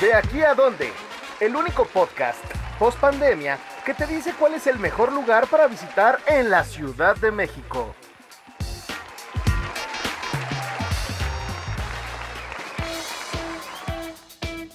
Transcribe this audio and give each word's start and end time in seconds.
De 0.00 0.14
aquí 0.14 0.42
a 0.42 0.54
dónde, 0.54 0.92
el 1.40 1.56
único 1.56 1.84
podcast 1.84 2.38
post 2.78 3.00
pandemia 3.00 3.58
que 3.84 3.94
te 3.94 4.06
dice 4.06 4.32
cuál 4.38 4.54
es 4.54 4.68
el 4.68 4.78
mejor 4.78 5.12
lugar 5.12 5.48
para 5.48 5.66
visitar 5.66 6.20
en 6.28 6.50
la 6.50 6.62
Ciudad 6.62 7.16
de 7.16 7.32
México. 7.32 7.96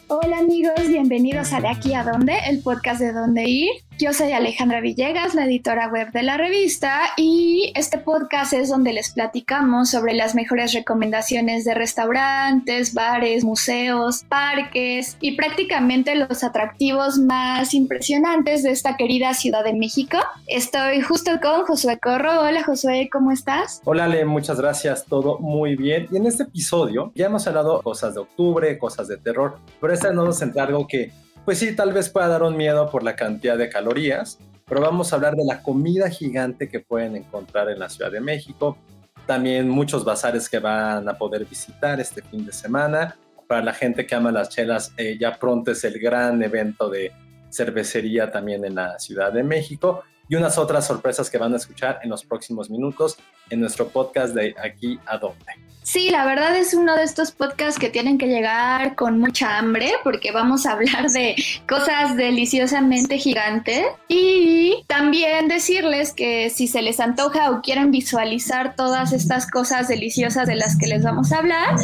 Hola 0.09 0.39
amigos, 0.39 0.89
bienvenidos 0.89 1.53
a 1.53 1.61
De 1.61 1.69
aquí 1.69 1.93
a 1.93 2.03
dónde, 2.03 2.37
el 2.49 2.61
podcast 2.61 2.99
de 2.99 3.13
dónde 3.13 3.43
ir. 3.47 3.71
Yo 3.99 4.11
soy 4.11 4.31
Alejandra 4.31 4.81
Villegas, 4.81 5.35
la 5.35 5.45
editora 5.45 5.87
web 5.87 6.11
de 6.11 6.23
la 6.23 6.35
revista, 6.35 6.99
y 7.15 7.71
este 7.75 7.99
podcast 7.99 8.51
es 8.51 8.69
donde 8.69 8.91
les 8.91 9.11
platicamos 9.11 9.91
sobre 9.91 10.15
las 10.15 10.33
mejores 10.33 10.73
recomendaciones 10.73 11.63
de 11.63 11.75
restaurantes, 11.75 12.95
bares, 12.95 13.43
museos, 13.43 14.23
parques 14.27 15.15
y 15.21 15.35
prácticamente 15.35 16.15
los 16.15 16.43
atractivos 16.43 17.19
más 17.19 17.75
impresionantes 17.75 18.63
de 18.63 18.71
esta 18.71 18.97
querida 18.97 19.35
Ciudad 19.35 19.63
de 19.63 19.73
México. 19.73 20.17
Estoy 20.47 21.01
justo 21.01 21.31
con 21.39 21.63
Josué 21.65 21.99
Corro. 21.99 22.41
Hola 22.41 22.63
Josué, 22.63 23.09
¿cómo 23.11 23.31
estás? 23.31 23.79
Hola 23.85 24.05
Ale, 24.05 24.25
muchas 24.25 24.59
gracias, 24.59 25.05
todo 25.05 25.37
muy 25.37 25.75
bien. 25.75 26.07
Y 26.11 26.17
en 26.17 26.25
este 26.25 26.43
episodio 26.43 27.11
ya 27.13 27.27
hemos 27.27 27.45
hablado 27.45 27.79
cosas 27.83 28.15
de 28.15 28.21
octubre, 28.21 28.75
cosas 28.79 29.07
de 29.07 29.17
terror, 29.17 29.59
pero 29.79 29.93
esta 29.93 30.11
no 30.11 30.25
nos 30.25 30.39
centra 30.39 30.63
algo 30.63 30.87
que 30.87 31.11
pues 31.45 31.59
sí, 31.59 31.75
tal 31.75 31.93
vez 31.93 32.09
pueda 32.09 32.27
dar 32.27 32.43
un 32.43 32.55
miedo 32.55 32.89
por 32.89 33.03
la 33.03 33.15
cantidad 33.15 33.57
de 33.57 33.69
calorías, 33.69 34.39
pero 34.65 34.81
vamos 34.81 35.11
a 35.11 35.17
hablar 35.17 35.35
de 35.35 35.45
la 35.45 35.61
comida 35.61 36.09
gigante 36.09 36.69
que 36.69 36.79
pueden 36.79 37.15
encontrar 37.15 37.69
en 37.69 37.79
la 37.79 37.89
Ciudad 37.89 38.11
de 38.11 38.21
México, 38.21 38.77
también 39.25 39.69
muchos 39.69 40.03
bazares 40.03 40.49
que 40.49 40.59
van 40.59 41.07
a 41.07 41.17
poder 41.17 41.45
visitar 41.45 41.99
este 41.99 42.21
fin 42.21 42.45
de 42.45 42.53
semana. 42.53 43.17
Para 43.47 43.63
la 43.63 43.73
gente 43.73 44.05
que 44.05 44.15
ama 44.15 44.31
las 44.31 44.49
chelas, 44.49 44.93
eh, 44.97 45.17
ya 45.19 45.37
pronto 45.37 45.71
es 45.71 45.83
el 45.83 45.99
gran 45.99 46.41
evento 46.43 46.89
de 46.89 47.11
cervecería 47.49 48.31
también 48.31 48.65
en 48.65 48.75
la 48.75 48.97
Ciudad 48.99 49.31
de 49.31 49.43
México 49.43 50.03
y 50.33 50.35
unas 50.35 50.57
otras 50.57 50.87
sorpresas 50.87 51.29
que 51.29 51.37
van 51.37 51.53
a 51.53 51.57
escuchar 51.57 51.99
en 52.01 52.09
los 52.09 52.25
próximos 52.25 52.67
minutos 52.67 53.19
en 53.51 53.59
nuestro 53.59 53.89
podcast 53.89 54.33
de 54.33 54.55
Aquí 54.63 54.99
a 55.05 55.19
Dónde. 55.19 55.45
Sí, 55.83 56.09
la 56.09 56.25
verdad 56.25 56.57
es 56.57 56.73
uno 56.73 56.95
de 56.95 57.03
estos 57.03 57.29
podcasts 57.31 57.79
que 57.79 57.91
tienen 57.91 58.17
que 58.17 58.25
llegar 58.25 58.95
con 58.95 59.19
mucha 59.19 59.59
hambre 59.59 59.91
porque 60.03 60.31
vamos 60.31 60.65
a 60.65 60.71
hablar 60.71 61.11
de 61.11 61.35
cosas 61.69 62.17
deliciosamente 62.17 63.19
gigantes 63.19 63.85
y 64.07 64.83
también 64.87 65.49
decirles 65.49 66.13
que 66.13 66.49
si 66.49 66.67
se 66.67 66.81
les 66.81 66.99
antoja 66.99 67.51
o 67.51 67.61
quieren 67.61 67.91
visualizar 67.91 68.75
todas 68.75 69.13
estas 69.13 69.45
cosas 69.51 69.87
deliciosas 69.87 70.47
de 70.47 70.55
las 70.55 70.79
que 70.79 70.87
les 70.87 71.03
vamos 71.03 71.31
a 71.31 71.37
hablar, 71.37 71.75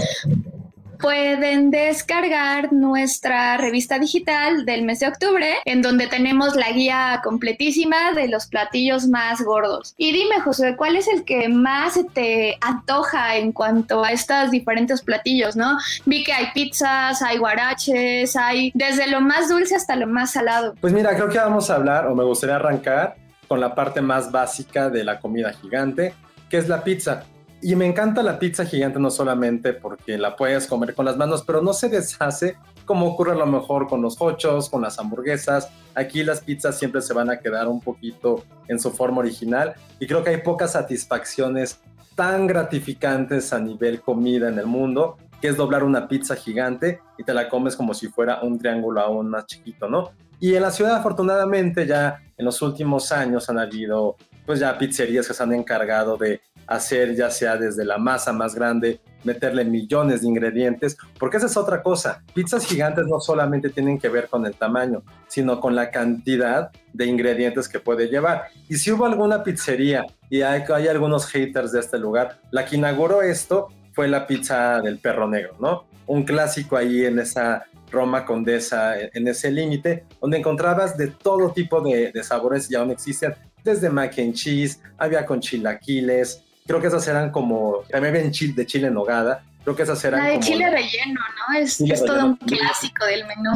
pueden 1.00 1.72
descargar 1.72 2.74
nuestra 2.74 3.58
revista 3.58 3.98
digital 3.98 4.66
del 4.66 4.84
mes 4.84 5.00
de 5.00 5.08
octubre, 5.08 5.56
en 5.66 5.82
donde 5.82 6.08
tenemos 6.08 6.56
la 6.56 6.72
guía 6.72 7.22
completísima 7.24 8.12
de 8.14 8.28
los 8.28 8.48
platillos 8.48 9.08
más 9.08 9.42
gordos. 9.42 9.96
Y 9.98 10.12
dime, 10.12 10.42
José, 10.42 10.76
¿cuál 10.76 10.96
es 10.96 11.08
el 11.08 11.24
que 11.24 11.48
más 11.50 12.00
te 12.14 12.58
antoja 12.62 13.38
en 13.38 13.52
cuanto 13.52 14.04
a 14.04 14.12
estos 14.12 14.52
diferentes 14.52 15.02
platillos, 15.02 15.56
no? 15.56 15.78
Vi 16.06 16.24
que 16.24 16.34
hay 16.34 16.48
pizzas, 16.54 17.22
hay 17.22 17.38
guaraches, 17.38 18.36
hay 18.36 18.72
desde 18.74 19.08
lo 19.08 19.22
más 19.22 19.50
dulce 19.50 19.76
hasta 19.76 19.96
lo 19.96 20.08
más 20.08 20.32
salado. 20.32 20.76
Pues 20.82 20.94
mira, 20.94 21.16
creo 21.16 21.30
que 21.30 21.38
vamos 21.38 21.70
a 21.70 21.76
hablar, 21.76 22.08
o 22.08 22.16
me 22.16 22.24
gustaría 22.24 22.58
arrancar 22.58 23.16
con 23.48 23.60
la 23.60 23.74
parte 23.74 24.02
más 24.02 24.32
básica 24.32 24.90
de 24.90 25.04
la 25.04 25.20
comida 25.20 25.54
gigante, 25.54 26.14
que 26.50 26.58
es 26.58 26.68
la 26.68 26.84
pizza. 26.84 27.24
Y 27.62 27.76
me 27.76 27.86
encanta 27.86 28.24
la 28.24 28.40
pizza 28.40 28.66
gigante 28.66 29.00
no 29.00 29.12
solamente 29.12 29.74
porque 29.74 30.18
la 30.18 30.38
puedes 30.38 30.66
comer 30.66 30.96
con 30.96 31.06
las 31.06 31.18
manos, 31.18 31.44
pero 31.46 31.62
no 31.62 31.74
se 31.74 31.90
deshace 31.90 32.56
como 32.86 33.06
ocurre 33.06 33.34
a 33.34 33.36
lo 33.36 33.46
mejor 33.46 33.88
con 33.88 34.02
los 34.02 34.16
hochos, 34.22 34.70
con 34.70 34.82
las 34.82 34.98
hamburguesas. 34.98 35.70
Aquí 35.94 36.24
las 36.24 36.42
pizzas 36.42 36.80
siempre 36.80 37.02
se 37.02 37.14
van 37.14 37.30
a 37.30 37.40
quedar 37.40 37.68
un 37.68 37.82
poquito 37.82 38.46
en 38.70 38.80
su 38.80 38.92
forma 38.92 39.20
original 39.20 39.76
y 40.00 40.08
creo 40.08 40.24
que 40.24 40.30
hay 40.30 40.38
pocas 40.38 40.72
satisfacciones 40.72 41.82
tan 42.16 42.48
gratificantes 42.48 43.52
a 43.52 43.60
nivel 43.60 44.02
comida 44.02 44.48
en 44.48 44.58
el 44.58 44.66
mundo, 44.66 45.18
que 45.42 45.50
es 45.50 45.58
doblar 45.58 45.84
una 45.84 46.08
pizza 46.08 46.36
gigante 46.36 47.02
y 47.18 47.24
te 47.24 47.34
la 47.34 47.50
comes 47.50 47.76
como 47.76 47.94
si 47.94 48.08
fuera 48.08 48.42
un 48.42 48.58
triángulo 48.58 49.02
aún 49.02 49.30
más 49.30 49.46
chiquito, 49.46 49.90
¿no? 49.90 50.12
Y 50.40 50.56
en 50.56 50.62
la 50.62 50.72
ciudad 50.72 50.96
afortunadamente 50.96 51.86
ya 51.86 52.22
en 52.38 52.46
los 52.46 52.62
últimos 52.62 53.12
años 53.12 53.50
han 53.50 53.60
habido 53.60 54.16
pues 54.50 54.62
ya 54.62 54.76
pizzerías 54.76 55.28
que 55.28 55.36
se 55.36 55.44
han 55.44 55.54
encargado 55.54 56.18
de 56.18 56.42
hacer 56.66 57.14
ya 57.16 57.30
sea 57.30 57.56
desde 57.56 57.86
la 57.86 58.00
masa 58.00 58.34
más 58.34 58.56
grande, 58.56 59.00
meterle 59.24 59.64
millones 59.64 60.22
de 60.22 60.28
ingredientes, 60.28 60.98
porque 61.20 61.38
esa 61.38 61.46
es 61.46 61.56
otra 61.56 61.84
cosa. 61.84 62.24
Pizzas 62.34 62.66
gigantes 62.66 63.06
no 63.06 63.20
solamente 63.20 63.70
tienen 63.70 64.00
que 64.00 64.10
ver 64.10 64.28
con 64.28 64.48
el 64.48 64.56
tamaño, 64.56 65.04
sino 65.28 65.60
con 65.60 65.76
la 65.76 65.92
cantidad 65.92 66.72
de 66.94 67.06
ingredientes 67.06 67.70
que 67.70 67.80
puede 67.80 68.08
llevar. 68.08 68.46
Y 68.68 68.78
si 68.78 68.92
hubo 68.92 69.06
alguna 69.06 69.44
pizzería, 69.44 70.04
y 70.32 70.42
hay, 70.42 70.64
hay 70.74 70.88
algunos 70.88 71.28
haters 71.28 71.72
de 71.72 71.82
este 71.82 72.00
lugar, 72.00 72.40
la 72.50 72.66
que 72.66 72.78
inauguró 72.78 73.22
esto 73.22 73.68
fue 73.94 74.08
la 74.08 74.26
pizza 74.26 74.82
del 74.82 74.98
perro 74.98 75.28
negro, 75.28 75.58
¿no? 75.60 75.86
Un 76.08 76.24
clásico 76.24 76.76
ahí 76.76 77.06
en 77.06 77.20
esa 77.20 77.68
Roma 77.92 78.26
Condesa, 78.26 79.00
en 79.00 79.28
ese 79.28 79.52
límite, 79.52 80.06
donde 80.22 80.38
encontrabas 80.38 80.98
de 80.98 81.08
todo 81.08 81.52
tipo 81.52 81.82
de, 81.82 82.12
sabores 82.24 82.70
y 82.70 82.76
aún 82.76 82.92
existen, 82.92 83.34
desde 83.64 83.90
mac 83.90 84.18
and 84.20 84.34
cheese, 84.34 84.80
había 84.98 85.26
con 85.26 85.40
chilaquiles, 85.40 86.44
Creo 86.70 86.80
que 86.80 86.86
esas 86.86 87.08
eran 87.08 87.32
como, 87.32 87.80
también 87.90 88.16
había 88.16 88.30
chile, 88.30 88.54
de 88.56 88.64
chile 88.64 88.88
en 88.90 88.94
nogada, 88.94 89.44
creo 89.64 89.76
que 89.76 89.82
esas 89.82 90.06
eran 90.06 90.24
La 90.24 90.30
de 90.30 90.40
chile 90.40 90.70
relleno, 90.70 91.20
¿no? 91.20 91.58
Es, 91.58 91.82
es 91.82 92.06
todo 92.06 92.24
un 92.28 92.36
clásico 92.36 93.08
del 93.08 93.26
menú. 93.26 93.50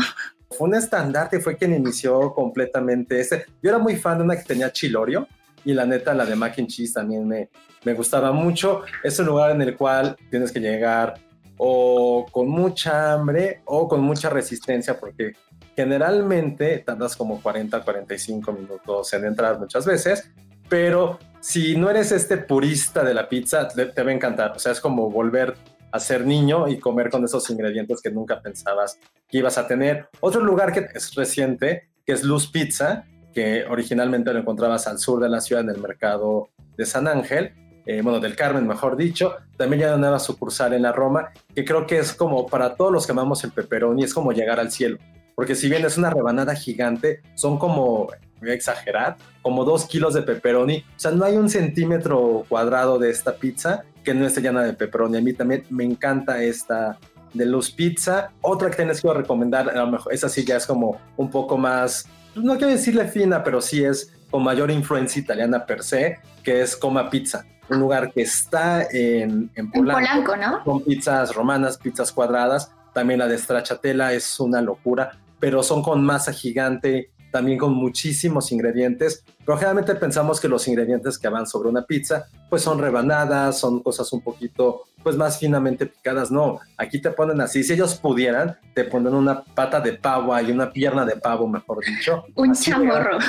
Fue 0.49 0.67
un 0.67 0.73
estandarte, 0.73 1.39
fue 1.39 1.55
quien 1.55 1.75
inició 1.75 2.33
completamente 2.33 3.19
ese. 3.19 3.45
Yo 3.61 3.69
era 3.69 3.77
muy 3.77 3.97
fan 3.97 4.17
de 4.17 4.23
una 4.23 4.35
que 4.35 4.41
tenía 4.41 4.71
chilorio 4.71 5.27
y 5.63 5.73
la 5.73 5.85
neta, 5.85 6.15
la 6.15 6.25
de 6.25 6.35
mac 6.35 6.57
and 6.57 6.67
cheese 6.67 6.93
también 6.93 7.27
me, 7.27 7.49
me 7.83 7.93
gustaba 7.93 8.31
mucho. 8.31 8.81
Es 9.03 9.19
un 9.19 9.27
lugar 9.27 9.51
en 9.51 9.61
el 9.61 9.77
cual 9.77 10.17
tienes 10.31 10.51
que 10.51 10.59
llegar 10.59 11.13
o 11.57 12.25
con 12.31 12.47
mucha 12.47 13.13
hambre 13.13 13.61
o 13.65 13.87
con 13.87 14.01
mucha 14.01 14.31
resistencia 14.31 14.99
porque 14.99 15.33
generalmente 15.75 16.79
tardas 16.79 17.15
como 17.15 17.41
40, 17.41 17.81
45 17.81 18.51
minutos 18.53 19.13
en 19.13 19.25
entrar 19.25 19.59
muchas 19.59 19.85
veces, 19.85 20.29
pero 20.69 21.19
si 21.39 21.75
no 21.75 21.89
eres 21.89 22.11
este 22.11 22.37
purista 22.37 23.03
de 23.03 23.13
la 23.13 23.27
pizza, 23.27 23.67
te, 23.67 24.03
va 24.03 24.09
a 24.09 24.13
encantar. 24.13 24.53
O 24.55 24.59
sea, 24.59 24.71
es 24.71 24.79
como 24.79 25.09
volver 25.09 25.55
a 25.91 25.99
ser 25.99 26.25
niño 26.25 26.67
y 26.67 26.79
comer 26.79 27.09
con 27.09 27.23
esos 27.23 27.49
ingredientes 27.49 28.01
que 28.01 28.09
nunca 28.09 28.41
pensabas 28.41 28.97
que 29.27 29.39
ibas 29.39 29.57
a 29.57 29.67
tener. 29.67 30.07
Otro 30.21 30.41
lugar 30.41 30.71
que 30.73 30.87
es 30.93 31.13
reciente, 31.15 31.89
que 32.05 32.13
es 32.13 32.23
Luz 32.23 32.47
Pizza, 32.47 33.05
que 33.33 33.65
originalmente 33.65 34.33
lo 34.33 34.39
encontrabas 34.39 34.87
al 34.87 34.99
sur 34.99 35.21
de 35.21 35.29
la 35.29 35.41
ciudad 35.41 35.63
en 35.63 35.69
el 35.69 35.81
mercado 35.81 36.49
de 36.77 36.85
San 36.85 37.07
Ángel, 37.07 37.53
eh, 37.85 38.01
bueno, 38.01 38.19
del 38.19 38.35
Carmen, 38.35 38.65
mejor 38.65 38.95
dicho. 38.95 39.35
También 39.57 39.81
ya 39.81 39.87
una 39.89 39.97
nueva 39.97 40.19
sucursal 40.19 40.73
en 40.73 40.83
la 40.83 40.91
Roma, 40.91 41.29
que 41.53 41.65
creo 41.65 41.85
que 41.85 41.99
es 41.99 42.13
como 42.13 42.47
para 42.47 42.75
todos 42.75 42.91
los 42.91 43.05
que 43.05 43.11
amamos 43.11 43.43
el 43.43 43.51
pepperoni, 43.51 44.03
es 44.03 44.13
como 44.13 44.31
llegar 44.31 44.59
al 44.59 44.71
cielo. 44.71 44.97
Porque 45.35 45.55
si 45.55 45.69
bien 45.69 45.85
es 45.85 45.97
una 45.97 46.09
rebanada 46.09 46.55
gigante, 46.55 47.21
son 47.35 47.57
como 47.57 48.07
voy 48.43 48.51
a 48.51 48.53
exagerar, 48.53 49.17
como 49.41 49.63
dos 49.65 49.85
kilos 49.85 50.13
de 50.13 50.21
pepperoni. 50.21 50.85
O 50.95 50.99
sea, 50.99 51.11
no 51.11 51.25
hay 51.25 51.37
un 51.37 51.49
centímetro 51.49 52.45
cuadrado 52.47 52.99
de 52.99 53.09
esta 53.09 53.35
pizza 53.35 53.83
que 54.03 54.13
no 54.13 54.25
esté 54.25 54.41
llena 54.41 54.63
de 54.63 54.73
pepperoni. 54.73 55.17
A 55.17 55.21
mí 55.21 55.33
también 55.33 55.65
me 55.69 55.83
encanta 55.83 56.43
esta 56.43 56.99
de 57.33 57.45
Luz 57.45 57.71
Pizza. 57.71 58.31
Otra 58.41 58.69
que 58.69 58.77
tienes 58.77 59.01
que 59.01 59.13
recomendar, 59.13 59.69
a 59.69 59.85
lo 59.85 59.91
mejor 59.91 60.13
esa 60.13 60.29
sí 60.29 60.45
ya 60.45 60.57
es 60.57 60.65
como 60.65 60.99
un 61.17 61.29
poco 61.29 61.57
más, 61.57 62.07
no 62.35 62.57
quiero 62.57 62.71
decirle 62.71 63.07
fina, 63.07 63.43
pero 63.43 63.61
sí 63.61 63.83
es 63.83 64.13
con 64.29 64.43
mayor 64.43 64.71
influencia 64.71 65.21
italiana 65.21 65.65
per 65.65 65.83
se, 65.83 66.19
que 66.43 66.61
es 66.61 66.75
Coma 66.75 67.09
Pizza. 67.09 67.45
Un 67.69 67.79
lugar 67.79 68.11
que 68.11 68.23
está 68.23 68.83
en, 68.91 69.49
en 69.55 69.71
Polanco, 69.71 69.99
en 69.99 70.23
Polanco 70.25 70.35
¿no? 70.35 70.63
Con 70.63 70.83
pizzas 70.83 71.33
romanas, 71.33 71.77
pizzas 71.77 72.11
cuadradas. 72.11 72.71
También 72.93 73.19
la 73.19 73.27
de 73.27 73.37
stracciatella 73.37 74.11
es 74.11 74.39
una 74.39 74.61
locura, 74.61 75.17
pero 75.43 75.61
son 75.61 75.81
con 75.81 76.01
masa 76.01 76.31
gigante, 76.31 77.11
también 77.29 77.57
con 77.57 77.73
muchísimos 77.73 78.49
ingredientes, 78.53 79.25
pero 79.45 79.57
generalmente 79.57 79.93
pensamos 79.95 80.39
que 80.39 80.47
los 80.47 80.65
ingredientes 80.69 81.19
que 81.19 81.27
van 81.27 81.45
sobre 81.45 81.67
una 81.67 81.81
pizza 81.81 82.27
pues 82.49 82.61
son 82.61 82.79
rebanadas, 82.79 83.59
son 83.59 83.83
cosas 83.83 84.13
un 84.13 84.21
poquito 84.21 84.83
pues 85.03 85.17
más 85.17 85.37
finamente 85.37 85.85
picadas, 85.85 86.31
no, 86.31 86.61
aquí 86.77 87.01
te 87.01 87.11
ponen 87.11 87.41
así, 87.41 87.61
si 87.61 87.73
ellos 87.73 87.95
pudieran, 87.95 88.57
te 88.73 88.85
ponen 88.85 89.13
una 89.13 89.43
pata 89.43 89.81
de 89.81 89.91
pavo 89.91 90.39
y 90.39 90.49
una 90.49 90.71
pierna 90.71 91.03
de 91.03 91.17
pavo, 91.17 91.45
mejor 91.45 91.83
dicho. 91.85 92.23
Un 92.35 92.53
chamorro. 92.53 93.19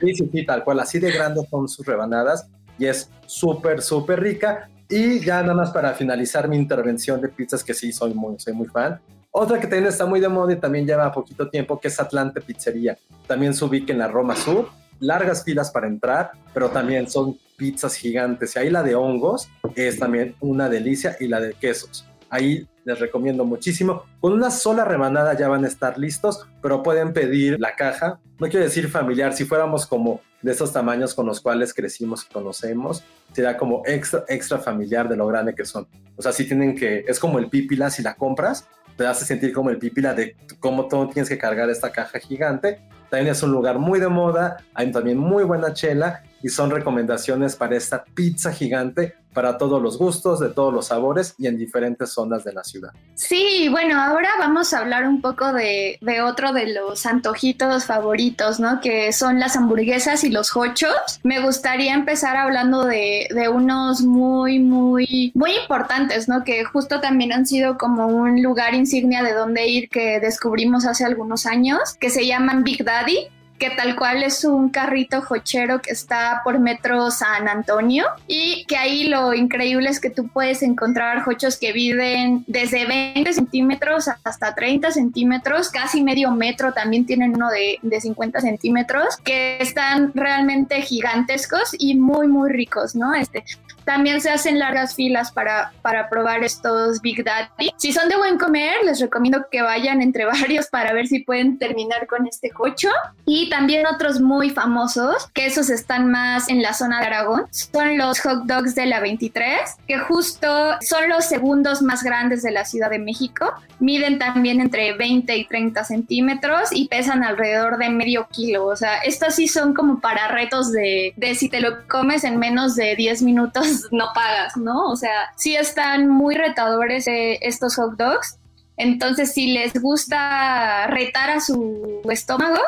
Sí, 0.00 0.14
sí, 0.14 0.30
sí, 0.32 0.46
tal 0.46 0.64
cual, 0.64 0.80
así 0.80 0.98
de 0.98 1.12
grandes 1.12 1.46
son 1.50 1.68
sus 1.68 1.84
rebanadas 1.84 2.48
y 2.78 2.86
es 2.86 3.10
súper, 3.26 3.82
súper 3.82 4.18
rica. 4.18 4.70
Y 4.88 5.20
ya 5.20 5.42
nada 5.42 5.52
más 5.52 5.72
para 5.72 5.92
finalizar 5.92 6.48
mi 6.48 6.56
intervención 6.56 7.20
de 7.20 7.28
pizzas, 7.28 7.62
que 7.62 7.74
sí 7.74 7.92
soy 7.92 8.14
muy, 8.14 8.36
soy 8.38 8.54
muy 8.54 8.68
fan, 8.68 8.98
otra 9.30 9.60
que 9.60 9.66
también 9.66 9.86
está 9.86 10.06
muy 10.06 10.20
de 10.20 10.28
moda 10.28 10.52
y 10.52 10.56
también 10.56 10.86
lleva 10.86 11.12
poquito 11.12 11.48
tiempo, 11.48 11.78
que 11.78 11.88
es 11.88 12.00
Atlante 12.00 12.40
Pizzería. 12.40 12.98
También 13.26 13.54
se 13.54 13.64
ubica 13.64 13.92
en 13.92 13.98
la 13.98 14.08
Roma 14.08 14.34
Sur, 14.34 14.68
largas 15.00 15.44
filas 15.44 15.70
para 15.70 15.86
entrar, 15.86 16.32
pero 16.54 16.70
también 16.70 17.08
son 17.08 17.38
pizzas 17.56 17.94
gigantes. 17.94 18.56
Y 18.56 18.58
ahí 18.58 18.70
la 18.70 18.82
de 18.82 18.94
hongos 18.94 19.48
es 19.74 19.98
también 19.98 20.34
una 20.40 20.68
delicia 20.68 21.16
y 21.20 21.28
la 21.28 21.40
de 21.40 21.54
quesos. 21.54 22.06
Ahí 22.30 22.66
les 22.84 22.98
recomiendo 22.98 23.44
muchísimo. 23.44 24.04
Con 24.20 24.32
una 24.32 24.50
sola 24.50 24.84
rebanada 24.84 25.36
ya 25.36 25.48
van 25.48 25.64
a 25.64 25.68
estar 25.68 25.98
listos, 25.98 26.46
pero 26.62 26.82
pueden 26.82 27.12
pedir 27.12 27.58
la 27.60 27.74
caja. 27.74 28.20
No 28.38 28.48
quiero 28.48 28.64
decir 28.64 28.88
familiar, 28.88 29.34
si 29.34 29.44
fuéramos 29.44 29.86
como 29.86 30.20
de 30.42 30.52
esos 30.52 30.72
tamaños 30.72 31.14
con 31.14 31.26
los 31.26 31.40
cuales 31.40 31.74
crecimos 31.74 32.24
y 32.24 32.32
conocemos, 32.32 33.02
sería 33.32 33.56
como 33.56 33.82
extra, 33.84 34.24
extra 34.28 34.58
familiar 34.58 35.08
de 35.08 35.16
lo 35.16 35.26
grande 35.26 35.54
que 35.54 35.64
son. 35.64 35.86
O 36.16 36.22
sea, 36.22 36.32
si 36.32 36.46
tienen 36.46 36.76
que, 36.76 37.04
es 37.06 37.18
como 37.18 37.38
el 37.38 37.48
pípila, 37.48 37.90
si 37.90 38.02
la 38.02 38.14
compras, 38.14 38.66
te 38.98 39.06
hace 39.06 39.24
sentir 39.24 39.52
como 39.52 39.70
el 39.70 39.78
pípila 39.78 40.12
de 40.12 40.36
cómo 40.58 40.88
todo 40.88 41.08
tienes 41.08 41.28
que 41.28 41.38
cargar 41.38 41.70
esta 41.70 41.92
caja 41.92 42.18
gigante. 42.18 42.80
También 43.08 43.30
es 43.30 43.42
un 43.44 43.52
lugar 43.52 43.78
muy 43.78 44.00
de 44.00 44.08
moda, 44.08 44.56
hay 44.74 44.90
también 44.90 45.16
muy 45.16 45.44
buena 45.44 45.72
chela 45.72 46.24
y 46.42 46.48
son 46.48 46.70
recomendaciones 46.70 47.56
para 47.56 47.76
esta 47.76 48.04
pizza 48.04 48.52
gigante 48.52 49.14
para 49.38 49.56
todos 49.56 49.80
los 49.80 49.98
gustos, 49.98 50.40
de 50.40 50.48
todos 50.48 50.74
los 50.74 50.86
sabores 50.86 51.34
y 51.38 51.46
en 51.46 51.56
diferentes 51.56 52.10
zonas 52.10 52.42
de 52.42 52.52
la 52.52 52.64
ciudad. 52.64 52.90
Sí, 53.14 53.68
bueno, 53.70 54.00
ahora 54.00 54.28
vamos 54.38 54.72
a 54.72 54.78
hablar 54.78 55.06
un 55.06 55.20
poco 55.20 55.52
de, 55.52 55.98
otro 56.24 56.52
de 56.52 56.72
los 56.72 57.06
antojitos 57.06 57.84
favoritos, 57.84 58.58
¿no? 58.58 58.80
Que 58.80 59.12
son 59.12 59.38
las 59.38 59.54
hamburguesas 59.54 60.24
y 60.24 60.30
los 60.30 60.56
hochos. 60.56 61.20
Me 61.22 61.40
gustaría 61.40 61.94
empezar 61.94 62.36
hablando 62.36 62.84
de, 62.84 63.28
de 63.30 63.48
unos 63.48 64.00
muy, 64.02 64.58
muy, 64.58 65.30
muy 65.36 65.56
importantes, 65.56 66.28
¿no? 66.28 66.42
Que 66.42 66.64
justo 66.64 67.00
también 67.00 67.32
han 67.32 67.46
sido 67.46 67.78
como 67.78 68.08
un 68.08 68.42
lugar 68.42 68.74
insignia 68.74 69.22
de 69.22 69.34
dónde 69.34 69.68
ir 69.68 69.88
que 69.88 70.18
descubrimos 70.18 70.84
hace 70.84 71.04
algunos 71.04 71.46
años, 71.46 71.94
que 72.00 72.10
se 72.10 72.26
llaman 72.26 72.64
Big 72.64 72.84
Daddy 72.84 73.28
que 73.58 73.70
tal 73.70 73.96
cual 73.96 74.22
es 74.22 74.44
un 74.44 74.70
carrito 74.70 75.22
jochero 75.22 75.80
que 75.80 75.90
está 75.90 76.42
por 76.44 76.58
Metro 76.58 77.10
San 77.10 77.48
Antonio 77.48 78.06
y 78.26 78.64
que 78.66 78.76
ahí 78.76 79.04
lo 79.04 79.34
increíble 79.34 79.90
es 79.90 80.00
que 80.00 80.10
tú 80.10 80.28
puedes 80.28 80.62
encontrar 80.62 81.22
jochos 81.22 81.56
que 81.56 81.72
viven 81.72 82.44
desde 82.46 82.86
20 82.86 83.32
centímetros 83.32 84.08
hasta 84.24 84.54
30 84.54 84.90
centímetros, 84.92 85.70
casi 85.70 86.02
medio 86.02 86.30
metro, 86.30 86.72
también 86.72 87.06
tienen 87.06 87.34
uno 87.34 87.50
de, 87.50 87.78
de 87.82 88.00
50 88.00 88.40
centímetros, 88.40 89.16
que 89.24 89.58
están 89.60 90.12
realmente 90.14 90.80
gigantescos 90.82 91.74
y 91.78 91.96
muy, 91.96 92.28
muy 92.28 92.50
ricos, 92.50 92.94
¿no? 92.94 93.14
Este, 93.14 93.44
también 93.88 94.20
se 94.20 94.28
hacen 94.28 94.58
largas 94.58 94.94
filas 94.94 95.32
para, 95.32 95.72
para 95.80 96.10
probar 96.10 96.44
estos 96.44 97.00
Big 97.00 97.24
Daddy. 97.24 97.70
Si 97.78 97.94
son 97.94 98.10
de 98.10 98.18
buen 98.18 98.36
comer, 98.36 98.74
les 98.84 99.00
recomiendo 99.00 99.46
que 99.50 99.62
vayan 99.62 100.02
entre 100.02 100.24
varios 100.26 100.66
para 100.66 100.92
ver 100.92 101.06
si 101.06 101.20
pueden 101.20 101.58
terminar 101.58 102.06
con 102.06 102.26
este 102.26 102.50
cocho. 102.50 102.90
Y 103.24 103.48
también 103.48 103.86
otros 103.86 104.20
muy 104.20 104.50
famosos, 104.50 105.28
que 105.32 105.46
esos 105.46 105.70
están 105.70 106.10
más 106.10 106.50
en 106.50 106.60
la 106.60 106.74
zona 106.74 107.00
de 107.00 107.06
Aragón, 107.06 107.46
son 107.50 107.96
los 107.96 108.20
hot 108.20 108.44
dogs 108.44 108.74
de 108.74 108.84
la 108.84 109.00
23, 109.00 109.58
que 109.86 109.98
justo 110.00 110.76
son 110.82 111.08
los 111.08 111.24
segundos 111.24 111.80
más 111.80 112.02
grandes 112.02 112.42
de 112.42 112.50
la 112.50 112.66
Ciudad 112.66 112.90
de 112.90 112.98
México. 112.98 113.54
Miden 113.80 114.18
también 114.18 114.60
entre 114.60 114.92
20 114.92 115.34
y 115.34 115.46
30 115.46 115.84
centímetros 115.84 116.68
y 116.72 116.88
pesan 116.88 117.24
alrededor 117.24 117.78
de 117.78 117.88
medio 117.88 118.28
kilo. 118.30 118.66
O 118.66 118.76
sea, 118.76 118.98
estos 118.98 119.36
sí 119.36 119.48
son 119.48 119.72
como 119.72 120.00
para 120.00 120.28
retos 120.28 120.72
de, 120.72 121.14
de 121.16 121.34
si 121.34 121.48
te 121.48 121.60
lo 121.60 121.86
comes 121.88 122.24
en 122.24 122.38
menos 122.38 122.76
de 122.76 122.94
10 122.94 123.22
minutos 123.22 123.77
no 123.90 124.06
pagas, 124.14 124.56
¿no? 124.56 124.90
O 124.90 124.96
sea, 124.96 125.30
sí 125.36 125.56
están 125.56 126.08
muy 126.08 126.34
retadores 126.34 127.06
eh, 127.06 127.38
estos 127.42 127.76
hot 127.76 127.96
dogs. 127.96 128.38
Entonces, 128.76 129.32
si 129.34 129.52
les 129.52 129.74
gusta 129.80 130.86
retar 130.86 131.30
a 131.30 131.40
su 131.40 132.00
estómago, 132.10 132.60